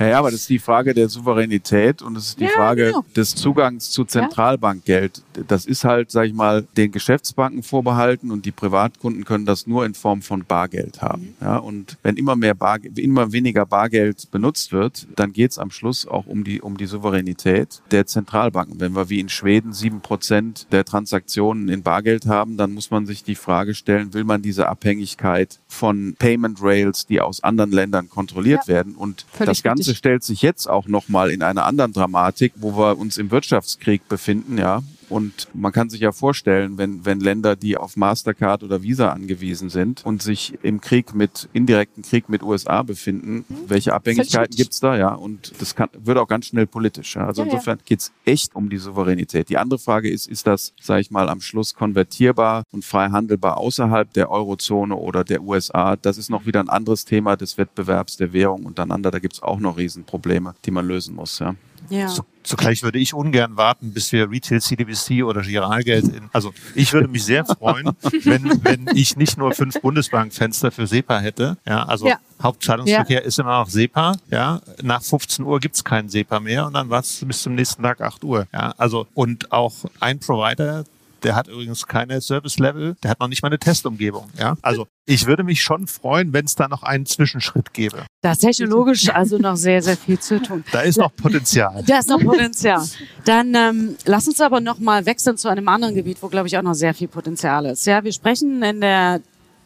[0.01, 2.87] Ja, ja, aber das ist die Frage der Souveränität und es ist die Ja, Frage
[2.87, 3.05] genau.
[3.15, 5.23] des Zugangs zu Zentralbankgeld.
[5.47, 9.85] Das ist halt, sag ich mal, den Geschäftsbanken vorbehalten und die Privatkunden können das nur
[9.85, 11.35] in Form von Bargeld haben.
[11.39, 11.47] Mhm.
[11.47, 15.71] Ja, und wenn immer mehr Bar, immer weniger Bargeld benutzt wird, dann geht es am
[15.71, 18.81] Schluss auch um die, um die Souveränität der Zentralbanken.
[18.81, 23.05] Wenn wir wie in Schweden sieben Prozent der Transaktionen in Bargeld haben, dann muss man
[23.05, 28.09] sich die Frage stellen, will man diese Abhängigkeit von Payment Rails, die aus anderen Ländern
[28.11, 28.75] kontrolliert Ja.
[28.75, 29.99] werden und das Ganze richtig.
[29.99, 34.59] stellt sich jetzt auch nochmal in einer anderen Dramatik, wo wir uns im Wirtschaftskrieg befinden,
[34.59, 34.83] ja.
[35.11, 39.69] Und man kann sich ja vorstellen, wenn, wenn Länder, die auf Mastercard oder Visa angewiesen
[39.69, 44.97] sind und sich im Krieg mit, indirekten Krieg mit USA befinden, welche Abhängigkeiten gibt's da,
[44.97, 45.13] ja?
[45.13, 47.17] Und das kann, wird auch ganz schnell politisch.
[47.17, 47.27] Ja?
[47.27, 47.53] Also Ja, ja.
[47.53, 49.49] insofern geht's echt um die Souveränität.
[49.49, 53.59] Die andere Frage ist, ist das, sage ich mal, am Schluss konvertierbar und frei handelbar
[53.59, 55.97] außerhalb der Eurozone oder der USA?
[55.97, 59.11] Das ist noch wieder ein anderes Thema des Wettbewerbs der Währung untereinander.
[59.11, 61.41] Da gibt's auch noch Riesenprobleme, die man lösen muss.
[61.41, 61.57] Ja?
[61.89, 62.09] Ja.
[62.09, 66.29] So, zugleich würde ich ungern warten, bis wir Retail CDBC oder Giralgeld in.
[66.33, 67.91] Also ich würde mich sehr freuen,
[68.25, 71.57] wenn, wenn ich nicht nur fünf Bundesbankfenster für SEPA hätte.
[71.67, 72.19] Ja, also Ja.
[72.43, 74.17] Hauptzahlungsverkehr ist immer noch SEPA.
[74.31, 78.01] Ja, nach 15 Uhr gibt's keinen SEPA mehr und dann war's bis zum nächsten Tag
[78.01, 78.47] 8 Uhr.
[78.53, 80.85] Ja, also und auch ein Provider,
[81.23, 84.29] der hat übrigens keine Service Level, der hat noch nicht mal eine Testumgebung.
[84.39, 88.05] Ja, also ich würde mich schon freuen, wenn es da noch einen Zwischenschritt gäbe.
[88.23, 90.65] Da ist technologisch also noch sehr, sehr viel zu tun.
[90.73, 91.83] Da ist noch Potenzial.
[91.87, 92.85] Da ist noch Potenzial.
[93.25, 96.57] Dann ähm, lass uns aber noch mal wechseln zu einem anderen Gebiet, wo, glaube ich,
[96.57, 97.87] auch noch sehr viel Potenzial ist.
[97.87, 99.21] Ja, wir sprechen in der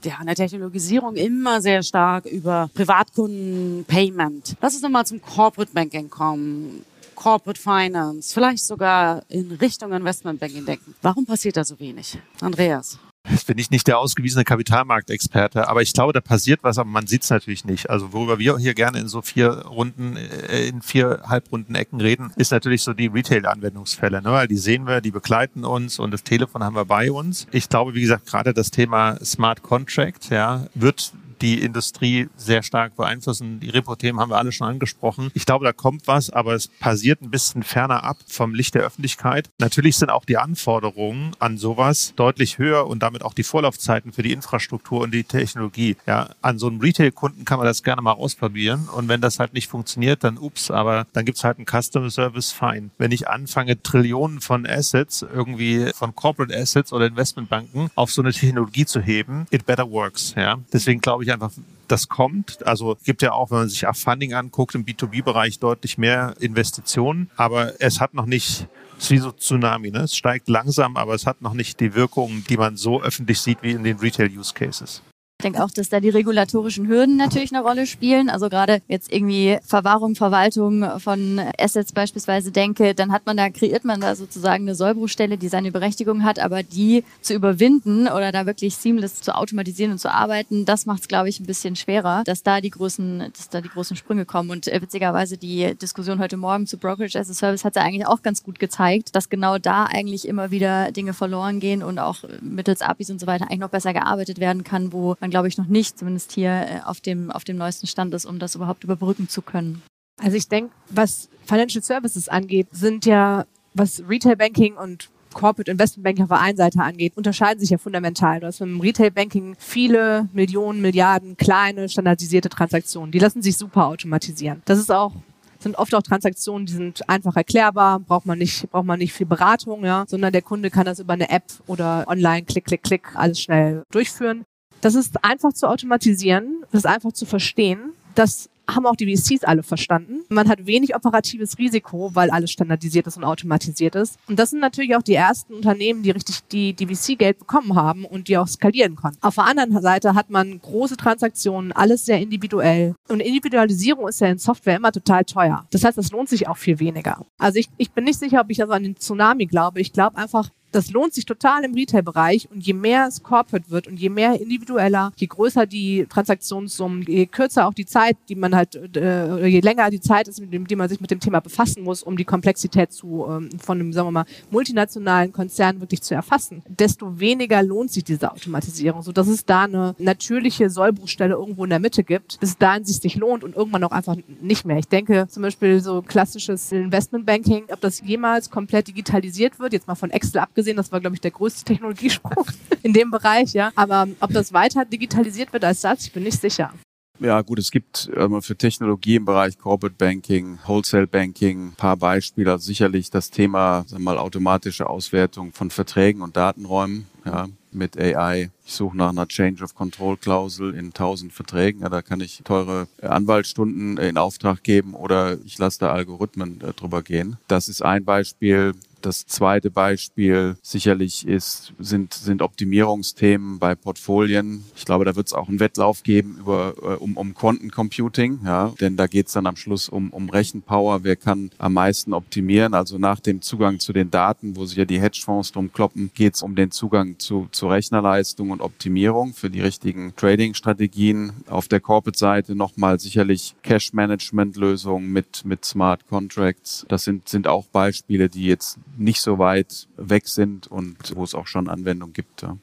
[0.04, 4.54] ja, in der Technologisierung immer sehr stark über Privatkunden, Payment.
[4.60, 6.84] Lass uns nochmal zum Corporate Banking kommen.
[7.14, 10.94] Corporate Finance, vielleicht sogar in Richtung Investment Banking denken.
[11.02, 12.18] Warum passiert da so wenig?
[12.40, 12.98] Andreas.
[13.30, 17.06] Jetzt bin ich nicht der ausgewiesene Kapitalmarktexperte, aber ich glaube, da passiert was, aber man
[17.06, 17.88] sieht es natürlich nicht.
[17.88, 22.32] Also worüber wir hier gerne in so vier Runden, äh, in vier halbrunden Ecken reden,
[22.36, 24.30] ist natürlich so die Retail-Anwendungsfälle, ne?
[24.30, 27.46] weil die sehen wir, die begleiten uns und das Telefon haben wir bei uns.
[27.50, 32.96] Ich glaube, wie gesagt, gerade das Thema Smart Contract ja, wird die Industrie sehr stark
[32.96, 33.60] beeinflussen.
[33.60, 35.30] Die Repo-Themen haben wir alle schon angesprochen.
[35.34, 38.82] Ich glaube, da kommt was, aber es passiert ein bisschen ferner ab vom Licht der
[38.82, 39.50] Öffentlichkeit.
[39.58, 44.22] Natürlich sind auch die Anforderungen an sowas deutlich höher und damit auch die Vorlaufzeiten für
[44.22, 45.98] die Infrastruktur und die Technologie.
[46.06, 49.52] Ja, an so einem Retail-Kunden kann man das gerne mal ausprobieren und wenn das halt
[49.52, 52.90] nicht funktioniert, dann ups, aber dann gibt's halt einen Customer Service, fein.
[52.96, 58.32] Wenn ich anfange, Trillionen von Assets irgendwie von Corporate Assets oder Investmentbanken auf so eine
[58.32, 60.32] Technologie zu heben, it better works.
[60.38, 61.52] Ja, deswegen glaube ich einfach,
[61.88, 62.66] das kommt.
[62.66, 67.30] Also gibt ja auch, wenn man sich auch Funding anguckt, im B2B-Bereich deutlich mehr Investitionen,
[67.36, 68.66] aber es hat noch nicht
[68.96, 70.02] es ist wie so Tsunami, ne?
[70.02, 73.58] Es steigt langsam, aber es hat noch nicht die Wirkung, die man so öffentlich sieht
[73.62, 75.02] wie in den Retail-Use-Cases.
[75.44, 78.30] Denke auch, dass da die regulatorischen Hürden natürlich eine Rolle spielen.
[78.30, 83.84] Also gerade jetzt irgendwie Verwahrung, Verwaltung von Assets beispielsweise denke, dann hat man da, kreiert
[83.84, 88.46] man da sozusagen eine Sollbruchstelle, die seine Berechtigung hat, aber die zu überwinden oder da
[88.46, 92.22] wirklich seamless zu automatisieren und zu arbeiten, das macht es, glaube ich, ein bisschen schwerer,
[92.24, 94.50] dass da die großen, dass da die großen Sprünge kommen.
[94.50, 98.06] Und äh, witzigerweise die Diskussion heute Morgen zu Brokerage as a Service hat ja eigentlich
[98.06, 102.24] auch ganz gut gezeigt, dass genau da eigentlich immer wieder Dinge verloren gehen und auch
[102.40, 105.58] mittels APIs und so weiter eigentlich noch besser gearbeitet werden kann, wo man, glaube ich,
[105.58, 108.84] noch nicht, zumindest hier äh, auf dem, auf dem neuesten Stand ist, um das überhaupt
[108.84, 109.82] überbrücken zu können.
[110.22, 113.44] Also ich denke, was Financial Services angeht, sind ja,
[113.74, 117.78] was Retail Banking und Corporate Investment Banking auf der einen Seite angeht, unterscheiden sich ja
[117.78, 118.38] fundamental.
[118.38, 123.10] Du hast dem Retail Banking viele Millionen, Milliarden kleine standardisierte Transaktionen.
[123.10, 124.62] Die lassen sich super automatisieren.
[124.66, 125.10] Das ist auch
[125.58, 129.26] sind oft auch Transaktionen, die sind einfach erklärbar, braucht man nicht, braucht man nicht viel
[129.26, 133.16] Beratung, ja, sondern der Kunde kann das über eine App oder online, klick, klick, klick,
[133.16, 134.44] alles schnell durchführen.
[134.84, 137.94] Das ist einfach zu automatisieren, das ist einfach zu verstehen.
[138.14, 140.24] Das haben auch die VCs alle verstanden.
[140.28, 144.18] Man hat wenig operatives Risiko, weil alles standardisiert ist und automatisiert ist.
[144.28, 148.04] Und das sind natürlich auch die ersten Unternehmen, die richtig die, die VC-Geld bekommen haben
[148.04, 149.18] und die auch skalieren konnten.
[149.22, 152.94] Auf der anderen Seite hat man große Transaktionen, alles sehr individuell.
[153.08, 155.66] Und Individualisierung ist ja in Software immer total teuer.
[155.70, 157.24] Das heißt, das lohnt sich auch viel weniger.
[157.38, 159.80] Also ich, ich bin nicht sicher, ob ich also an den Tsunami glaube.
[159.80, 163.86] Ich glaube einfach, das lohnt sich total im Retail-Bereich und je mehr es corporate wird
[163.86, 168.54] und je mehr individueller, je größer die Transaktionssummen, je kürzer auch die Zeit, die man
[168.54, 171.40] halt, äh, je länger die Zeit ist, mit dem, die man sich mit dem Thema
[171.40, 176.02] befassen muss, um die Komplexität zu, ähm, von einem, sagen wir mal, multinationalen Konzern wirklich
[176.02, 181.34] zu erfassen, desto weniger lohnt sich diese Automatisierung, so dass es da eine natürliche Sollbruchstelle
[181.34, 184.64] irgendwo in der Mitte gibt, bis dahin sich sich lohnt und irgendwann auch einfach nicht
[184.64, 184.78] mehr.
[184.78, 189.94] Ich denke zum Beispiel so klassisches Investmentbanking, ob das jemals komplett digitalisiert wird, jetzt mal
[189.94, 190.76] von Excel abgesehen, gesehen.
[190.76, 192.46] Das war, glaube ich, der größte Technologiesprung
[192.82, 193.70] in dem Bereich, ja.
[193.76, 196.72] Aber ob das weiter digitalisiert wird als Satz, ich bin nicht sicher.
[197.20, 201.96] Ja, gut, es gibt ähm, für Technologie im Bereich Corporate Banking, Wholesale Banking ein paar
[201.96, 202.50] Beispiele.
[202.50, 207.96] Also sicherlich das Thema, sagen wir mal, automatische Auswertung von Verträgen und Datenräumen, ja, mit
[207.96, 208.50] AI.
[208.66, 211.82] Ich suche nach einer Change of Control Klausel in 1000 Verträgen.
[211.82, 216.72] Ja, da kann ich teure Anwaltsstunden in Auftrag geben oder ich lasse da Algorithmen äh,
[216.72, 217.36] drüber gehen.
[217.46, 218.74] Das ist ein Beispiel.
[219.04, 224.64] Das zweite Beispiel sicherlich ist, sind, sind Optimierungsthemen bei Portfolien.
[224.74, 228.72] Ich glaube, da wird es auch einen Wettlauf geben über, äh, um, um Quantencomputing, ja,
[228.80, 231.04] denn da geht es dann am Schluss um, um Rechenpower.
[231.04, 232.72] Wer kann am meisten optimieren?
[232.72, 236.36] Also nach dem Zugang zu den Daten, wo sich ja die Hedgefonds drum kloppen, geht
[236.36, 241.32] es um den Zugang zu, zu Rechnerleistung und Optimierung für die richtigen Trading-Strategien.
[241.50, 246.86] Auf der Corporate-Seite nochmal sicherlich Cash-Management-Lösungen mit, mit Smart Contracts.
[246.88, 251.34] Das sind, sind auch Beispiele, die jetzt nicht so weit weg sind und wo es
[251.34, 252.42] auch schon Anwendung gibt.
[252.42, 252.56] Ja.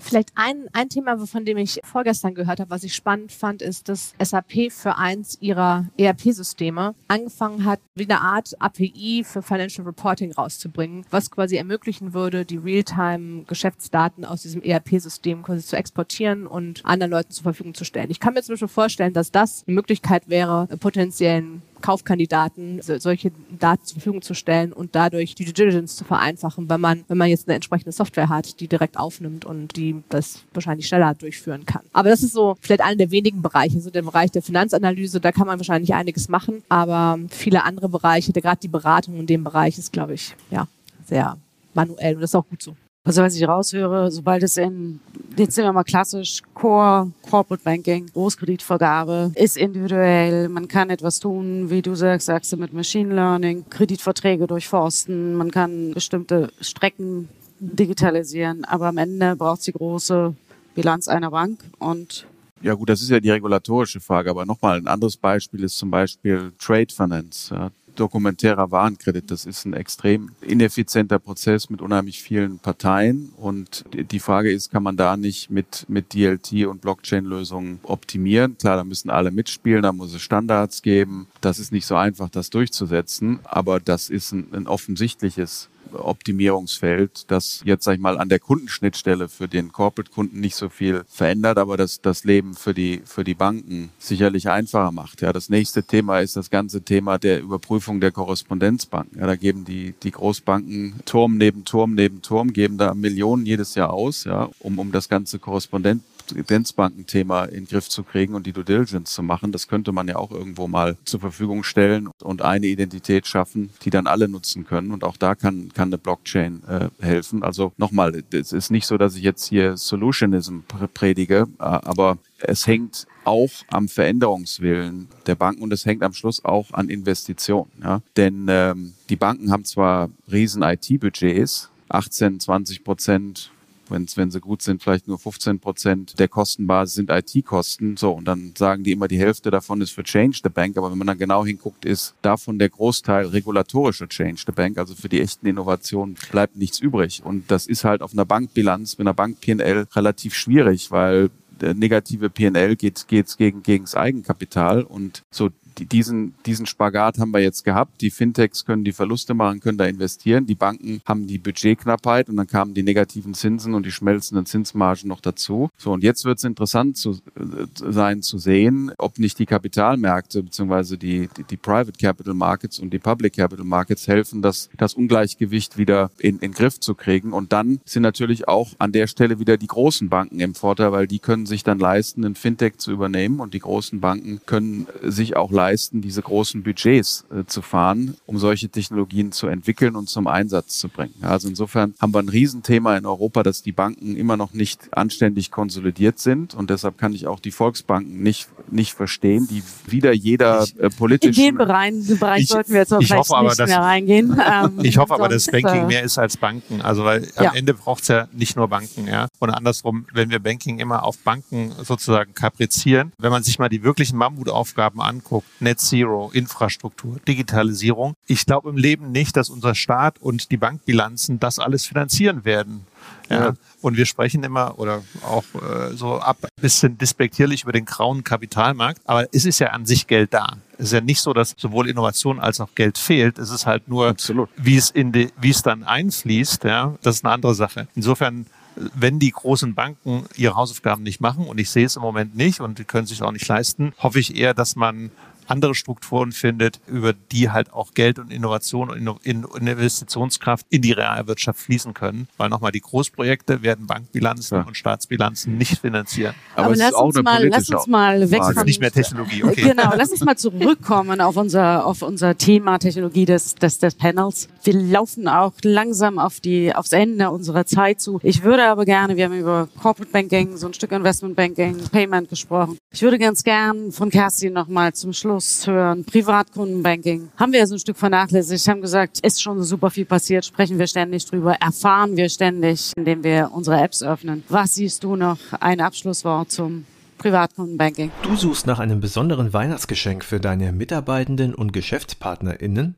[0.00, 3.88] Vielleicht ein, ein Thema, von dem ich vorgestern gehört habe, was ich spannend fand, ist,
[3.88, 10.30] dass SAP für eins ihrer ERP-Systeme angefangen hat, wie eine Art API für Financial Reporting
[10.30, 17.10] rauszubringen, was quasi ermöglichen würde, die Realtime-Geschäftsdaten aus diesem ERP-System quasi zu exportieren und anderen
[17.10, 18.10] Leuten zur Verfügung zu stellen.
[18.10, 23.84] Ich kann mir zum Beispiel vorstellen, dass das eine Möglichkeit wäre, potenziellen Kaufkandidaten solche Daten
[23.84, 27.28] zur Verfügung zu stellen und dadurch die Due Diligence zu vereinfachen, wenn man, wenn man
[27.28, 31.82] jetzt eine entsprechende Software hat, die direkt aufnimmt und die das wahrscheinlich schneller durchführen kann.
[31.92, 35.32] Aber das ist so vielleicht einer der wenigen Bereiche, so der Bereich der Finanzanalyse, da
[35.32, 39.78] kann man wahrscheinlich einiges machen, aber viele andere Bereiche, gerade die Beratung in dem Bereich
[39.78, 40.68] ist, glaube ich, ja,
[41.06, 41.36] sehr
[41.74, 42.76] manuell und das ist auch gut so.
[43.08, 45.00] Also was ich raushöre, sobald es in,
[45.34, 51.70] jetzt sind wir mal klassisch, Core, Corporate Banking, Großkreditvergabe, ist individuell, man kann etwas tun,
[51.70, 58.66] wie du sagst, sagst du mit Machine Learning, Kreditverträge durchforsten, man kann bestimmte Strecken digitalisieren,
[58.66, 60.34] aber am Ende braucht sie große
[60.74, 62.26] Bilanz einer Bank und
[62.60, 65.90] ja gut, das ist ja die regulatorische Frage, aber nochmal ein anderes Beispiel ist zum
[65.90, 67.70] Beispiel Trade Finance.
[67.98, 69.30] Dokumentärer Warenkredit.
[69.30, 73.32] Das ist ein extrem ineffizienter Prozess mit unheimlich vielen Parteien.
[73.36, 78.56] Und die Frage ist, kann man da nicht mit, mit DLT und Blockchain-Lösungen optimieren?
[78.58, 81.26] Klar, da müssen alle mitspielen, da muss es Standards geben.
[81.40, 87.62] Das ist nicht so einfach, das durchzusetzen, aber das ist ein, ein offensichtliches Optimierungsfeld, das
[87.64, 91.76] jetzt, sag ich mal, an der Kundenschnittstelle für den Corporate-Kunden nicht so viel verändert, aber
[91.76, 95.22] das das Leben für die, für die Banken sicherlich einfacher macht.
[95.22, 99.18] Ja, das nächste Thema ist das ganze Thema der Überprüfung der Korrespondenzbanken.
[99.18, 103.74] Ja, da geben die, die Großbanken Turm neben Turm neben Turm, geben da Millionen jedes
[103.74, 108.46] Jahr aus, ja, um, um das ganze Korrespondent Evidenzbankenthema in den Griff zu kriegen und
[108.46, 109.52] die Due Diligence zu machen.
[109.52, 113.90] Das könnte man ja auch irgendwo mal zur Verfügung stellen und eine Identität schaffen, die
[113.90, 114.90] dann alle nutzen können.
[114.90, 117.42] Und auch da kann, kann eine Blockchain äh, helfen.
[117.42, 120.60] Also nochmal, es ist nicht so, dass ich jetzt hier Solutionism
[120.94, 126.44] predige, äh, aber es hängt auch am Veränderungswillen der Banken und es hängt am Schluss
[126.44, 127.70] auch an Investitionen.
[127.82, 128.00] Ja?
[128.16, 133.50] Denn ähm, die Banken haben zwar riesen IT-Budgets, 18, 20 Prozent
[133.90, 137.96] Wenn's, wenn sie gut sind, vielleicht nur 15 Prozent der Kostenbasis sind IT-Kosten.
[137.96, 140.76] So, und dann sagen die immer, die Hälfte davon ist für Change the Bank.
[140.76, 144.78] Aber wenn man dann genau hinguckt, ist davon der Großteil regulatorische Change the Bank.
[144.78, 147.22] Also für die echten Innovationen bleibt nichts übrig.
[147.24, 152.30] Und das ist halt auf einer Bankbilanz, mit einer Bank PNL relativ schwierig, weil negative
[152.30, 155.50] PNL geht, geht gegen, gegens Eigenkapital und so
[155.86, 158.00] diesen, diesen Spagat haben wir jetzt gehabt.
[158.00, 160.46] Die Fintechs können die Verluste machen, können da investieren.
[160.46, 165.08] Die Banken haben die Budgetknappheit und dann kamen die negativen Zinsen und die schmelzenden Zinsmargen
[165.08, 165.70] noch dazu.
[165.76, 170.42] So, und jetzt wird es interessant zu, äh, sein zu sehen, ob nicht die Kapitalmärkte
[170.42, 170.96] bzw.
[170.96, 175.78] Die, die, die Private Capital Markets und die Public Capital Markets helfen, das, das Ungleichgewicht
[175.78, 177.32] wieder in, in Griff zu kriegen.
[177.32, 181.06] Und dann sind natürlich auch an der Stelle wieder die großen Banken im Vorteil, weil
[181.06, 185.36] die können sich dann leisten, ein Fintech zu übernehmen und die großen Banken können sich
[185.36, 190.26] auch leisten, diese großen Budgets äh, zu fahren, um solche Technologien zu entwickeln und zum
[190.26, 191.14] Einsatz zu bringen.
[191.22, 195.50] Also insofern haben wir ein Riesenthema in Europa, dass die Banken immer noch nicht anständig
[195.50, 200.66] konsolidiert sind und deshalb kann ich auch die Volksbanken nicht, nicht verstehen, die wieder jeder
[200.78, 201.40] äh, politischen...
[201.40, 204.40] In den Bereich, Bereich ich, sollten wir jetzt auch vielleicht hoffe, nicht dass, mehr reingehen.
[204.48, 206.80] Ähm, ich hoffe aber, dass Banking äh, mehr ist als Banken.
[206.80, 207.50] Also weil ja.
[207.50, 209.06] am Ende braucht es ja nicht nur Banken.
[209.06, 209.28] ja.
[209.40, 213.82] Und andersrum, wenn wir Banking immer auf Banken sozusagen kaprizieren, wenn man sich mal die
[213.82, 220.18] wirklichen Mammutaufgaben anguckt, Net Zero, Infrastruktur, Digitalisierung, ich glaube im Leben nicht, dass unser Staat
[220.20, 222.86] und die Bankbilanzen das alles finanzieren werden.
[223.28, 223.46] Ja.
[223.46, 223.54] ja.
[223.80, 229.00] Und wir sprechen immer oder auch äh, so ab bisschen despektierlich über den grauen Kapitalmarkt,
[229.04, 230.56] aber es ist ja an sich Geld da.
[230.78, 233.38] Es ist ja nicht so, dass sowohl Innovation als auch Geld fehlt.
[233.38, 234.48] Es ist halt nur, Absolut.
[234.56, 236.64] wie es in die, wie es dann einfließt.
[236.64, 237.88] Ja, das ist eine andere Sache.
[237.96, 238.46] Insofern
[238.94, 242.60] wenn die großen Banken ihre Hausaufgaben nicht machen, und ich sehe es im Moment nicht
[242.60, 245.10] und die können sich auch nicht leisten, hoffe ich eher, dass man
[245.50, 251.60] andere Strukturen findet, über die halt auch Geld und Innovation und Investitionskraft in die Realwirtschaft
[251.60, 252.28] fließen können.
[252.36, 254.64] Weil nochmal die Großprojekte werden Bankbilanzen ja.
[254.64, 256.34] und Staatsbilanzen nicht finanzieren.
[256.54, 259.42] Aber, Aber lass, uns mal, lass uns mal weg von nicht mehr Technologie.
[259.44, 259.62] Okay.
[259.62, 264.48] Genau, lass uns mal zurückkommen auf unser auf unser Thema Technologie des, des des Panels.
[264.62, 268.20] Wir laufen auch langsam auf die aufs Ende unserer Zeit zu.
[268.22, 272.28] Ich würde aber gerne, wir haben über Corporate Banking, so ein Stück Investment Banking, Payment
[272.28, 272.78] gesprochen.
[272.92, 277.76] Ich würde ganz gern von Kerstin nochmal zum Schluss Abschluss hören, Privatkundenbanking, haben wir so
[277.76, 282.16] ein Stück vernachlässigt, haben gesagt, ist schon super viel passiert, sprechen wir ständig drüber, erfahren
[282.16, 284.42] wir ständig, indem wir unsere Apps öffnen.
[284.48, 285.38] Was siehst du noch?
[285.60, 286.86] Ein Abschlusswort zum
[287.18, 288.10] Privatkundenbanking.
[288.24, 292.96] Du suchst nach einem besonderen Weihnachtsgeschenk für deine Mitarbeitenden und GeschäftspartnerInnen?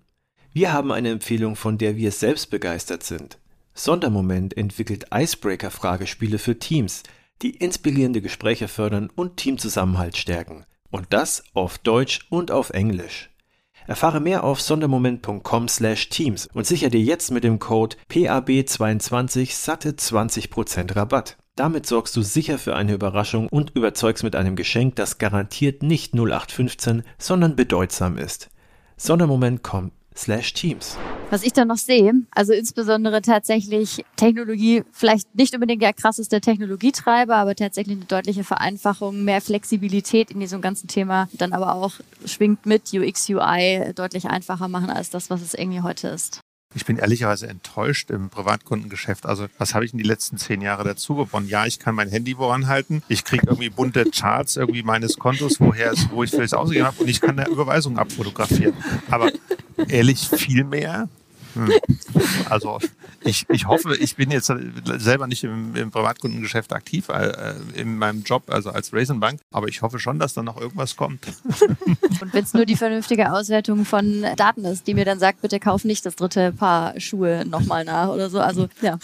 [0.55, 3.37] Wir haben eine Empfehlung, von der wir selbst begeistert sind.
[3.75, 7.03] Sondermoment entwickelt Icebreaker-Fragespiele für Teams,
[7.43, 10.65] die inspirierende Gespräche fördern und Teamzusammenhalt stärken.
[10.91, 13.31] Und das auf Deutsch und auf Englisch.
[13.87, 21.39] Erfahre mehr auf sondermoment.com/teams und sichere dir jetzt mit dem Code PAB22 satte 20% Rabatt.
[21.57, 26.15] Damit sorgst du sicher für eine Überraschung und überzeugst mit einem Geschenk, das garantiert nicht
[26.15, 28.51] 0815, sondern bedeutsam ist.
[28.97, 30.97] Sondermoment.com slash Teams.
[31.31, 37.37] Was ich da noch sehe, also insbesondere tatsächlich Technologie, vielleicht nicht unbedingt der krasseste Technologietreiber,
[37.37, 41.93] aber tatsächlich eine deutliche Vereinfachung, mehr Flexibilität in diesem ganzen Thema, dann aber auch
[42.25, 46.41] schwingt mit UX, UI deutlich einfacher machen als das, was es irgendwie heute ist.
[46.73, 49.27] Ich bin ehrlicherweise enttäuscht im Privatkundengeschäft.
[49.27, 51.49] Also was habe ich in die letzten zehn Jahre dazu gewonnen?
[51.49, 53.03] Ja, ich kann mein Handy voranhalten.
[53.09, 57.03] Ich kriege irgendwie bunte Charts irgendwie meines Kontos, woher es, wo ich es ausgegeben habe
[57.03, 58.75] und ich kann eine Überweisung abfotografieren.
[59.11, 59.33] Aber
[59.89, 61.09] ehrlich, viel mehr
[62.49, 62.79] Also
[63.23, 64.53] ich, ich hoffe, ich bin jetzt
[64.99, 69.69] selber nicht im, im Privatkundengeschäft aktiv äh, in meinem Job, also als Raisin Bank, aber
[69.69, 71.27] ich hoffe schon, dass da noch irgendwas kommt.
[72.21, 75.61] Und wenn es nur die vernünftige Auswertung von Daten ist, die mir dann sagt, bitte
[75.61, 78.41] kauf nicht das dritte Paar Schuhe nochmal nach oder so.
[78.41, 78.99] Also ja.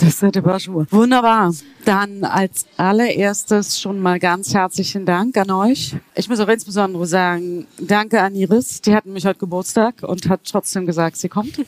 [0.00, 0.86] Das dritte Paar Schuhe.
[0.90, 1.52] Wunderbar.
[1.84, 5.94] Dann als allererstes schon mal ganz herzlichen Dank an euch.
[6.14, 8.80] Ich muss auch insbesondere sagen, danke an Iris.
[8.80, 11.60] Die hatten mich heute Geburtstag und hat trotzdem gesagt, sie kommt.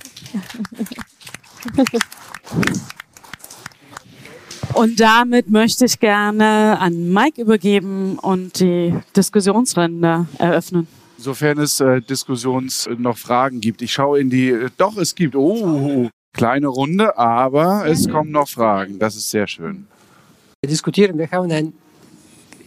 [4.73, 10.89] Und damit möchte ich gerne an Mike übergeben und die Diskussionsrunde eröffnen.
[11.19, 13.83] Sofern es äh, Diskussions noch Fragen gibt.
[13.83, 14.49] Ich schaue in die.
[14.49, 15.37] Äh, doch, es gibt.
[15.37, 18.99] Oh, kleine Runde, aber es kommen noch Fragen.
[18.99, 19.87] Das ist sehr schön.
[20.61, 21.73] Wir diskutieren, wir haben einen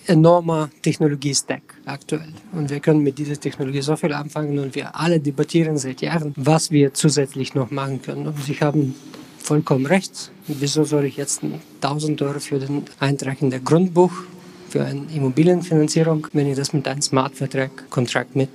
[0.07, 2.33] enormer Technologie-Stack aktuell.
[2.51, 6.33] Und wir können mit dieser Technologie so viel anfangen und wir alle debattieren seit Jahren,
[6.35, 8.27] was wir zusätzlich noch machen können.
[8.27, 8.95] Und Sie haben
[9.39, 10.31] vollkommen recht.
[10.47, 11.41] Wieso soll ich jetzt
[11.81, 14.11] 1000 Euro für den Eintrag in der Grundbuch
[14.69, 18.49] für eine Immobilienfinanzierung, wenn ich das mit einem Smart-Vertrag-Kontrakt mit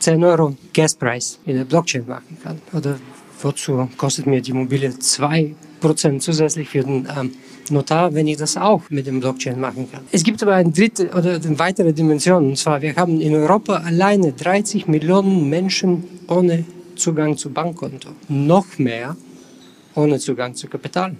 [0.00, 2.60] 10 Euro Gaspreis in der Blockchain machen kann?
[2.72, 2.98] Oder
[3.42, 7.32] wozu kostet mir die Immobilie 2% zusätzlich für den ähm,
[7.70, 10.02] Notar, wenn ich das auch mit dem Blockchain machen kann.
[10.10, 12.48] Es gibt aber eine dritte oder eine weitere Dimension.
[12.48, 16.64] Und zwar, wir haben in Europa alleine 30 Millionen Menschen ohne
[16.96, 18.10] Zugang zu Bankkonto.
[18.28, 19.16] Noch mehr
[19.94, 21.14] ohne Zugang zu Kapital.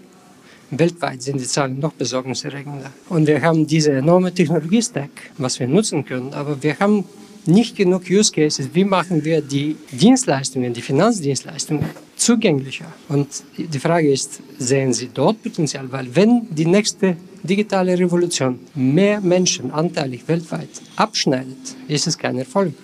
[0.70, 2.92] Weltweit sind die Zahlen noch besorgniserregender.
[3.08, 7.04] Und wir haben diese enorme Technologie-Stack, was wir nutzen können, aber wir haben
[7.47, 8.68] nicht genug Use Cases.
[8.72, 11.84] Wie machen wir die Dienstleistungen, die Finanzdienstleistungen
[12.16, 12.86] zugänglicher?
[13.09, 15.91] Und die Frage ist, sehen Sie dort Potenzial?
[15.91, 22.74] Weil wenn die nächste digitale Revolution mehr Menschen anteilig weltweit abschneidet, ist es kein Erfolg.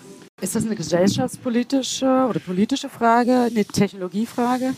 [0.40, 4.74] Ist das eine gesellschaftspolitische oder politische Frage, eine Technologiefrage?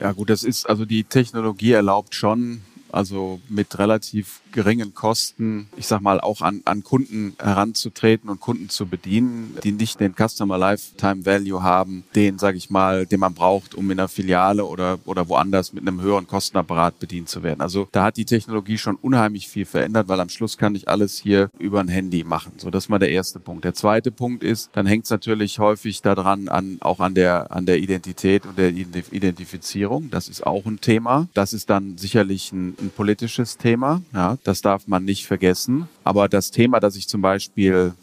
[0.00, 2.62] Ja gut, das ist, also die Technologie erlaubt schon,
[2.92, 8.68] also mit relativ geringen Kosten, ich sag mal, auch an, an Kunden heranzutreten und Kunden
[8.68, 13.34] zu bedienen, die nicht den Customer Lifetime Value haben, den, sage ich mal, den man
[13.34, 17.60] braucht, um in einer Filiale oder, oder woanders mit einem höheren Kostenapparat bedient zu werden.
[17.60, 21.18] Also da hat die Technologie schon unheimlich viel verändert, weil am Schluss kann ich alles
[21.18, 22.52] hier über ein Handy machen.
[22.58, 23.64] So, das ist mal der erste Punkt.
[23.64, 27.66] Der zweite Punkt ist, dann hängt es natürlich häufig daran, an, auch an der, an
[27.66, 30.10] der Identität und der Identifizierung.
[30.10, 31.28] Das ist auch ein Thema.
[31.34, 34.02] Das ist dann sicherlich ein, ein politisches Thema.
[34.12, 35.88] Ja, das darf man nicht vergessen.
[36.04, 37.94] Aber das Thema, dass ich zum Beispiel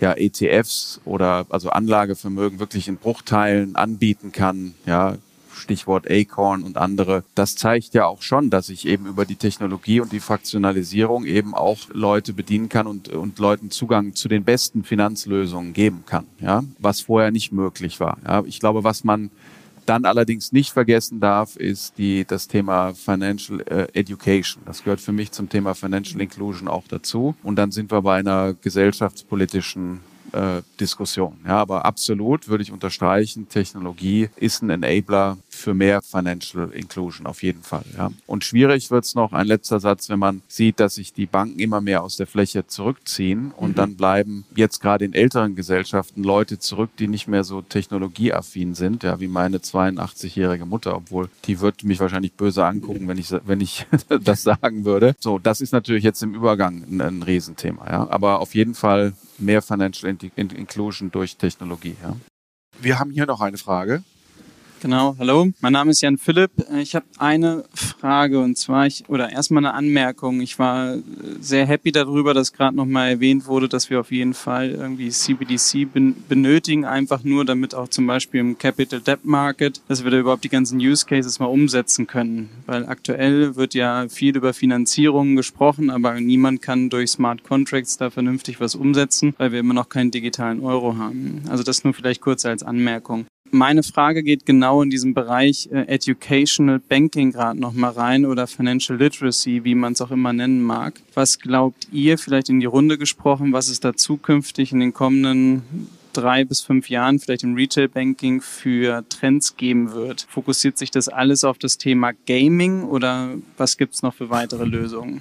[0.00, 5.16] ja, ETFs oder also Anlagevermögen wirklich in Bruchteilen anbieten kann, ja,
[5.54, 10.00] Stichwort Acorn und andere, das zeigt ja auch schon, dass ich eben über die Technologie
[10.00, 14.82] und die Fraktionalisierung eben auch Leute bedienen kann und, und Leuten Zugang zu den besten
[14.82, 18.18] Finanzlösungen geben kann, ja, was vorher nicht möglich war.
[18.26, 19.30] Ja, ich glaube, was man
[19.86, 24.62] dann allerdings nicht vergessen darf, ist die, das Thema Financial äh, Education.
[24.66, 27.34] Das gehört für mich zum Thema Financial Inclusion auch dazu.
[27.42, 30.00] Und dann sind wir bei einer gesellschaftspolitischen
[30.32, 31.38] äh, Diskussion.
[31.46, 37.42] Ja, aber absolut würde ich unterstreichen, Technologie ist ein Enabler für mehr Financial Inclusion auf
[37.42, 37.84] jeden Fall.
[37.96, 38.10] Ja.
[38.26, 41.58] Und schwierig wird es noch, ein letzter Satz, wenn man sieht, dass sich die Banken
[41.58, 43.74] immer mehr aus der Fläche zurückziehen und mhm.
[43.74, 49.02] dann bleiben jetzt gerade in älteren Gesellschaften Leute zurück, die nicht mehr so technologieaffin sind,
[49.02, 53.60] ja, wie meine 82-jährige Mutter, obwohl die wird mich wahrscheinlich böse angucken, wenn ich, wenn
[53.60, 53.86] ich
[54.22, 55.14] das sagen würde.
[55.20, 57.86] So, das ist natürlich jetzt im Übergang ein, ein Riesenthema.
[57.90, 58.10] Ja.
[58.10, 61.96] Aber auf jeden Fall mehr Financial Inclusion durch Technologie.
[62.02, 62.16] Ja.
[62.80, 64.02] Wir haben hier noch eine Frage.
[64.82, 66.50] Genau, hallo, mein Name ist Jan Philipp.
[66.80, 70.40] Ich habe eine Frage und zwar, ich, oder erstmal eine Anmerkung.
[70.40, 70.96] Ich war
[71.38, 75.86] sehr happy darüber, dass gerade nochmal erwähnt wurde, dass wir auf jeden Fall irgendwie CBDC
[76.28, 80.42] benötigen, einfach nur, damit auch zum Beispiel im Capital Debt Market, dass wir da überhaupt
[80.42, 82.48] die ganzen Use Cases mal umsetzen können.
[82.66, 88.10] Weil aktuell wird ja viel über Finanzierung gesprochen, aber niemand kann durch Smart Contracts da
[88.10, 91.42] vernünftig was umsetzen, weil wir immer noch keinen digitalen Euro haben.
[91.48, 93.26] Also das nur vielleicht kurz als Anmerkung.
[93.54, 98.98] Meine Frage geht genau in diesem Bereich äh, Educational Banking gerade nochmal rein oder Financial
[98.98, 100.98] Literacy, wie man es auch immer nennen mag.
[101.12, 105.88] Was glaubt ihr, vielleicht in die Runde gesprochen, was es da zukünftig in den kommenden
[106.14, 110.26] drei bis fünf Jahren vielleicht im Retail Banking für Trends geben wird?
[110.30, 114.64] Fokussiert sich das alles auf das Thema Gaming oder was gibt es noch für weitere
[114.64, 115.20] Lösungen?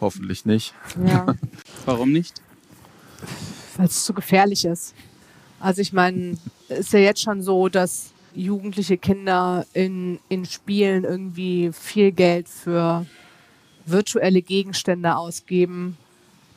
[0.00, 0.72] Hoffentlich nicht.
[1.06, 1.34] Ja.
[1.84, 2.40] Warum nicht?
[3.76, 4.94] Weil es zu gefährlich ist.
[5.60, 6.36] Also ich meine,
[6.68, 13.06] ist ja jetzt schon so, dass jugendliche Kinder in, in Spielen irgendwie viel Geld für
[13.86, 15.96] virtuelle Gegenstände ausgeben,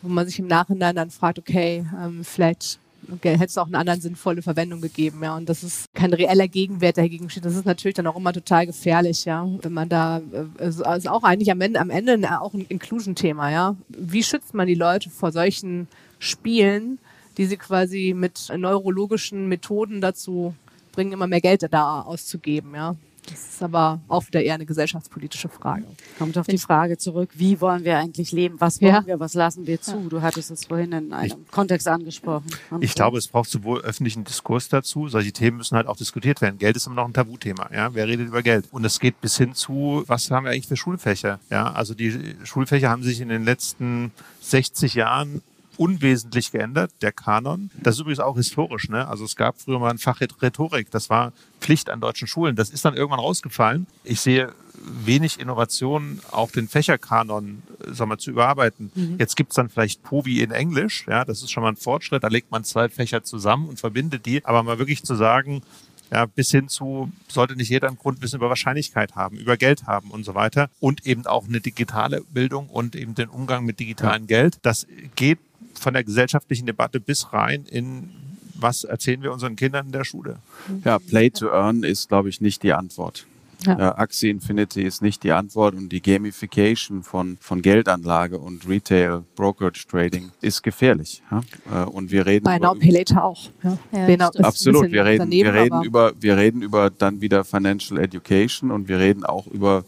[0.01, 2.79] wo man sich im Nachhinein dann fragt, okay, ähm, vielleicht
[3.11, 5.35] okay, hätte es auch eine anderen sinnvolle Verwendung gegeben, ja.
[5.35, 7.45] Und das ist kein reeller Gegenwert, dagegen steht.
[7.45, 9.47] Das ist natürlich dann auch immer total gefährlich, ja.
[9.61, 10.21] Wenn man da,
[10.59, 13.75] äh, also auch eigentlich am Ende, am Ende auch ein Inclusion-Thema, ja.
[13.89, 15.87] Wie schützt man die Leute vor solchen
[16.19, 16.99] Spielen,
[17.41, 20.53] die sie quasi mit neurologischen Methoden dazu
[20.91, 22.95] bringen, immer mehr Geld da auszugeben, ja.
[23.25, 25.85] Das ist aber auch wieder eher eine gesellschaftspolitische Frage.
[26.19, 28.59] Kommt auf die Frage zurück, wie wollen wir eigentlich leben?
[28.59, 29.05] Was wollen ja.
[29.05, 29.19] wir?
[29.19, 30.07] Was lassen wir zu?
[30.09, 32.45] Du hattest es vorhin in einem ich, Kontext angesprochen.
[32.79, 36.59] Ich glaube, es braucht sowohl öffentlichen Diskurs dazu, solche Themen müssen halt auch diskutiert werden.
[36.59, 37.69] Geld ist immer noch ein Tabuthema.
[37.73, 37.93] Ja?
[37.95, 38.67] Wer redet über Geld?
[38.71, 41.39] Und es geht bis hin zu, was haben wir eigentlich für Schulfächer?
[41.49, 41.71] Ja?
[41.71, 44.11] Also die Schulfächer haben sich in den letzten
[44.41, 45.41] 60 Jahren
[45.81, 47.71] unwesentlich geändert, der Kanon.
[47.81, 48.87] Das ist übrigens auch historisch.
[48.87, 49.07] Ne?
[49.07, 52.55] Also es gab früher mal ein Fach Rhetorik, das war Pflicht an deutschen Schulen.
[52.55, 53.87] Das ist dann irgendwann rausgefallen.
[54.03, 54.53] Ich sehe
[54.83, 58.91] wenig Innovationen, auch den Fächerkanon äh, sag mal, zu überarbeiten.
[58.93, 59.15] Mhm.
[59.17, 62.27] Jetzt gibt's dann vielleicht POVI in Englisch, ja, das ist schon mal ein Fortschritt, da
[62.27, 65.63] legt man zwei Fächer zusammen und verbindet die, aber mal wirklich zu sagen,
[66.11, 70.11] ja, bis hin zu, sollte nicht jeder ein Grundwissen über Wahrscheinlichkeit haben, über Geld haben
[70.11, 74.23] und so weiter und eben auch eine digitale Bildung und eben den Umgang mit digitalem
[74.23, 74.27] ja.
[74.27, 74.57] Geld.
[74.61, 75.39] Das geht
[75.81, 78.09] von der gesellschaftlichen Debatte bis rein in
[78.55, 80.37] was erzählen wir unseren Kindern in der Schule?
[80.85, 83.25] Ja, Play to Earn ist, glaube ich, nicht die Antwort.
[83.65, 83.77] Ja.
[83.77, 89.23] Ja, Axie Infinity ist nicht die Antwort und die Gamification von, von Geldanlage und Retail
[89.35, 91.21] Brokerage Trading ist gefährlich.
[91.29, 91.83] Ja?
[91.83, 93.49] Äh, und wir reden Bei über, Pay Later auch.
[93.63, 93.77] Ja.
[94.07, 94.91] Ja, absolut.
[94.91, 99.25] Wir reden, wir reden über, wir reden über dann wieder Financial Education und wir reden
[99.25, 99.83] auch über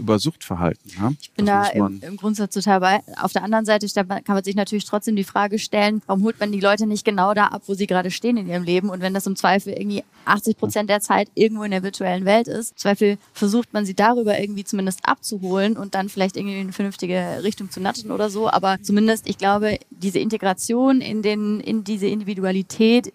[0.00, 0.90] über Suchtverhalten.
[0.98, 1.12] Ja?
[1.20, 3.00] Ich bin Das da im, im Grundsatz total bei.
[3.20, 6.50] Auf der anderen Seite kann man sich natürlich trotzdem die Frage stellen, warum holt man
[6.50, 8.90] die Leute nicht genau da ab, wo sie gerade stehen in ihrem Leben?
[8.90, 12.48] Und wenn das im Zweifel irgendwie 80 Prozent der Zeit irgendwo in der virtuellen Welt
[12.48, 16.62] ist, im Zweifel versucht man sie darüber irgendwie zumindest abzuholen und dann vielleicht irgendwie in
[16.62, 18.50] eine vernünftige Richtung zu natten oder so.
[18.50, 23.12] Aber zumindest, ich glaube, diese Integration in, den, in diese Individualität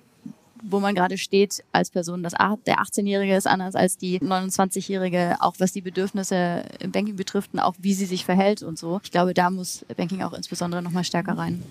[0.68, 2.24] wo man gerade steht als Person.
[2.24, 7.51] Das, der 18-Jährige ist anders als die 29-Jährige, auch was die Bedürfnisse im Banking betrifft
[7.53, 8.99] und auch wie sie sich verhält und so.
[9.03, 11.63] Ich glaube, da muss Banking auch insbesondere nochmal stärker rein.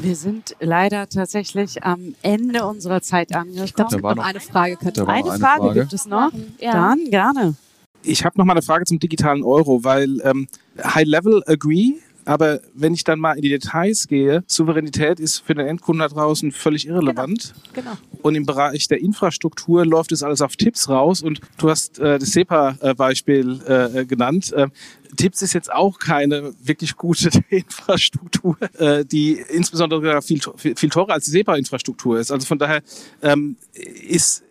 [0.00, 3.64] Wir sind leider tatsächlich am Ende unserer Zeit angekommen.
[3.64, 5.80] Ich glaube, es gibt noch noch- eine Frage, eine, eine Frage, Frage.
[5.80, 6.30] gibt es noch.
[6.60, 6.72] Ja.
[6.72, 7.54] Dann gerne.
[8.02, 10.46] Ich habe noch mal eine Frage zum digitalen Euro, weil ähm,
[10.82, 11.94] High Level agree,
[12.30, 16.06] aber wenn ich dann mal in die Details gehe, Souveränität ist für den Endkunden da
[16.06, 17.54] draußen völlig irrelevant.
[17.72, 17.98] Genau.
[18.22, 21.22] Und im Bereich der Infrastruktur läuft es alles auf Tipps raus.
[21.22, 24.54] Und du hast äh, das SEPA-Beispiel äh, genannt.
[24.56, 24.70] Ähm,
[25.16, 31.14] Tipps ist jetzt auch keine wirklich gute Infrastruktur, äh, die insbesondere viel, viel, viel teurer
[31.14, 32.30] als die SEPA-Infrastruktur ist.
[32.30, 32.82] Also von daher
[33.22, 34.44] ähm, ist äh,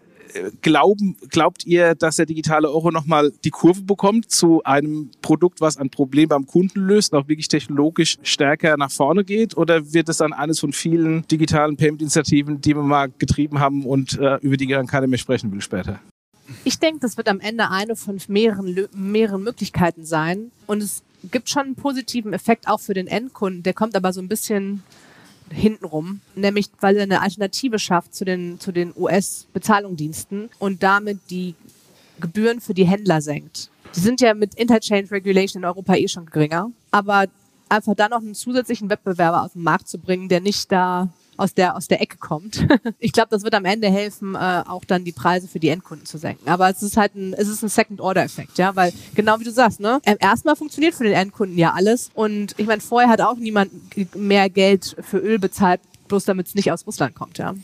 [0.61, 5.77] Glauben, glaubt ihr, dass der digitale Euro nochmal die Kurve bekommt zu einem Produkt, was
[5.77, 9.57] ein Problem beim Kunden löst auch wirklich technologisch stärker nach vorne geht?
[9.57, 14.17] Oder wird es dann eines von vielen digitalen Payment-Initiativen, die wir mal getrieben haben und
[14.19, 15.99] äh, über die dann keiner mehr sprechen will später?
[16.63, 20.51] Ich denke, das wird am Ende eine von mehreren, mehreren Möglichkeiten sein.
[20.65, 23.63] Und es gibt schon einen positiven Effekt auch für den Endkunden.
[23.63, 24.84] Der kommt aber so ein bisschen
[25.53, 31.55] hintenrum, nämlich weil er eine Alternative schafft zu den, zu den US-Bezahlungsdiensten und damit die
[32.19, 33.69] Gebühren für die Händler senkt.
[33.95, 37.25] Die sind ja mit Interchange Regulation in Europa eh schon geringer, aber
[37.69, 41.09] einfach da noch einen zusätzlichen Wettbewerber auf den Markt zu bringen, der nicht da
[41.39, 42.67] aus der, aus der Ecke kommt.
[42.99, 46.05] ich glaube, das wird am Ende helfen, äh, auch dann die Preise für die Endkunden
[46.05, 46.47] zu senken.
[46.49, 49.79] Aber es ist halt ein, es ist ein Second-Order-Effekt, ja, weil genau wie du sagst,
[49.79, 53.37] ne, ähm, erstmal funktioniert für den Endkunden ja alles und ich meine, vorher hat auch
[53.37, 53.71] niemand
[54.15, 57.55] mehr Geld für Öl bezahlt, bloß damit es nicht aus Russland kommt, ja.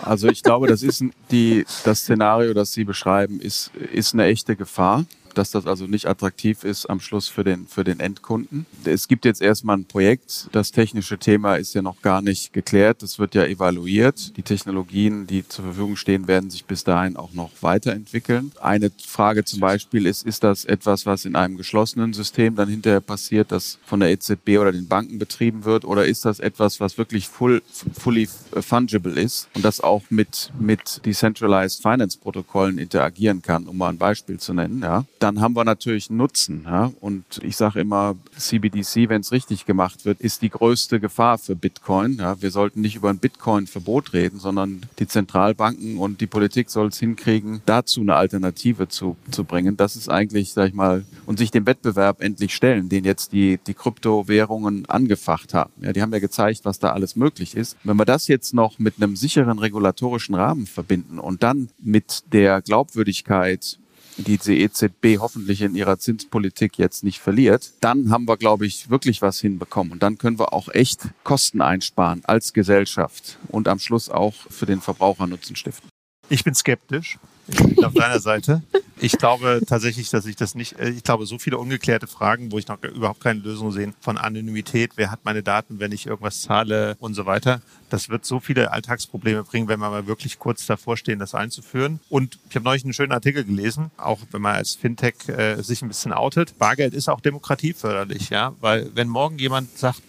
[0.00, 4.56] Also ich glaube, das ist die, das Szenario, das Sie beschreiben, ist, ist eine echte
[4.56, 5.04] Gefahr,
[5.34, 8.66] dass das also nicht attraktiv ist am Schluss für den, für den Endkunden.
[8.84, 10.48] Es gibt jetzt erstmal ein Projekt.
[10.52, 13.02] Das technische Thema ist ja noch gar nicht geklärt.
[13.02, 14.36] Das wird ja evaluiert.
[14.36, 18.52] Die Technologien, die zur Verfügung stehen, werden sich bis dahin auch noch weiterentwickeln.
[18.60, 23.00] Eine Frage zum Beispiel ist, ist das etwas, was in einem geschlossenen System dann hinterher
[23.00, 25.84] passiert, das von der EZB oder den Banken betrieben wird?
[25.84, 27.62] Oder ist das etwas, was wirklich full,
[27.98, 28.28] fully
[28.60, 33.98] fungible ist und das auch mit, mit Decentralized Finance Protokollen interagieren kann, um mal ein
[33.98, 35.04] Beispiel zu nennen, ja?
[35.22, 36.90] Dann haben wir natürlich Nutzen, ja?
[37.00, 41.54] Und ich sage immer, CBDC, wenn es richtig gemacht wird, ist die größte Gefahr für
[41.54, 42.16] Bitcoin.
[42.16, 42.42] Ja?
[42.42, 46.98] Wir sollten nicht über ein Bitcoin-Verbot reden, sondern die Zentralbanken und die Politik soll es
[46.98, 49.76] hinkriegen, dazu eine Alternative zu, zu bringen.
[49.76, 53.60] Das ist eigentlich, sag ich mal, und sich dem Wettbewerb endlich stellen, den jetzt die,
[53.64, 55.72] die Kryptowährungen angefacht haben.
[55.80, 57.76] Ja, die haben ja gezeigt, was da alles möglich ist.
[57.84, 62.60] Wenn wir das jetzt noch mit einem sicheren regulatorischen Rahmen verbinden und dann mit der
[62.60, 63.78] Glaubwürdigkeit
[64.16, 69.22] die EZB hoffentlich in ihrer Zinspolitik jetzt nicht verliert, dann haben wir, glaube ich, wirklich
[69.22, 69.92] was hinbekommen.
[69.92, 74.66] Und dann können wir auch echt Kosten einsparen als Gesellschaft und am Schluss auch für
[74.66, 75.91] den Verbraucher Nutzen stiften.
[76.28, 77.18] Ich bin skeptisch.
[77.48, 78.62] Ich bin auf deiner Seite.
[78.98, 82.58] Ich glaube tatsächlich, dass ich das nicht, äh, ich glaube, so viele ungeklärte Fragen, wo
[82.58, 86.42] ich noch überhaupt keine Lösung sehe, von Anonymität, wer hat meine Daten, wenn ich irgendwas
[86.42, 87.60] zahle und so weiter.
[87.90, 91.98] Das wird so viele Alltagsprobleme bringen, wenn wir mal wirklich kurz davor stehen, das einzuführen.
[92.08, 95.82] Und ich habe neulich einen schönen Artikel gelesen, auch wenn man als Fintech äh, sich
[95.82, 96.56] ein bisschen outet.
[96.58, 100.00] Bargeld ist auch demokratieförderlich, ja, weil wenn morgen jemand sagt,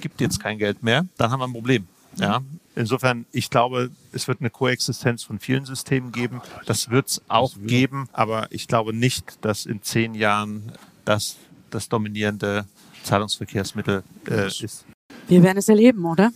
[0.00, 1.86] gibt jetzt kein Geld mehr, dann haben wir ein Problem.
[2.16, 2.42] Ja,
[2.74, 6.40] insofern, ich glaube, es wird eine Koexistenz von vielen Systemen geben.
[6.66, 10.72] Das wird es auch geben, aber ich glaube nicht, dass in zehn Jahren
[11.04, 11.36] das
[11.70, 12.66] das dominierende
[13.02, 14.84] Zahlungsverkehrsmittel äh, ist.
[15.26, 16.30] Wir werden es erleben, oder?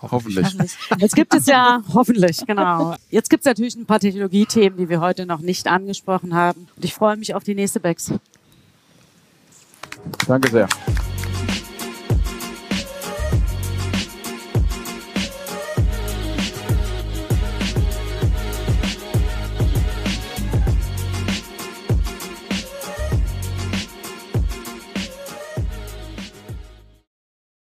[0.00, 0.46] Hoffentlich.
[0.98, 2.94] Jetzt gibt es ja, hoffentlich, genau.
[3.10, 6.68] Jetzt gibt es natürlich ein paar Technologiethemen, die wir heute noch nicht angesprochen haben.
[6.76, 8.12] Und ich freue mich auf die nächste Bex.
[10.26, 10.68] Danke sehr.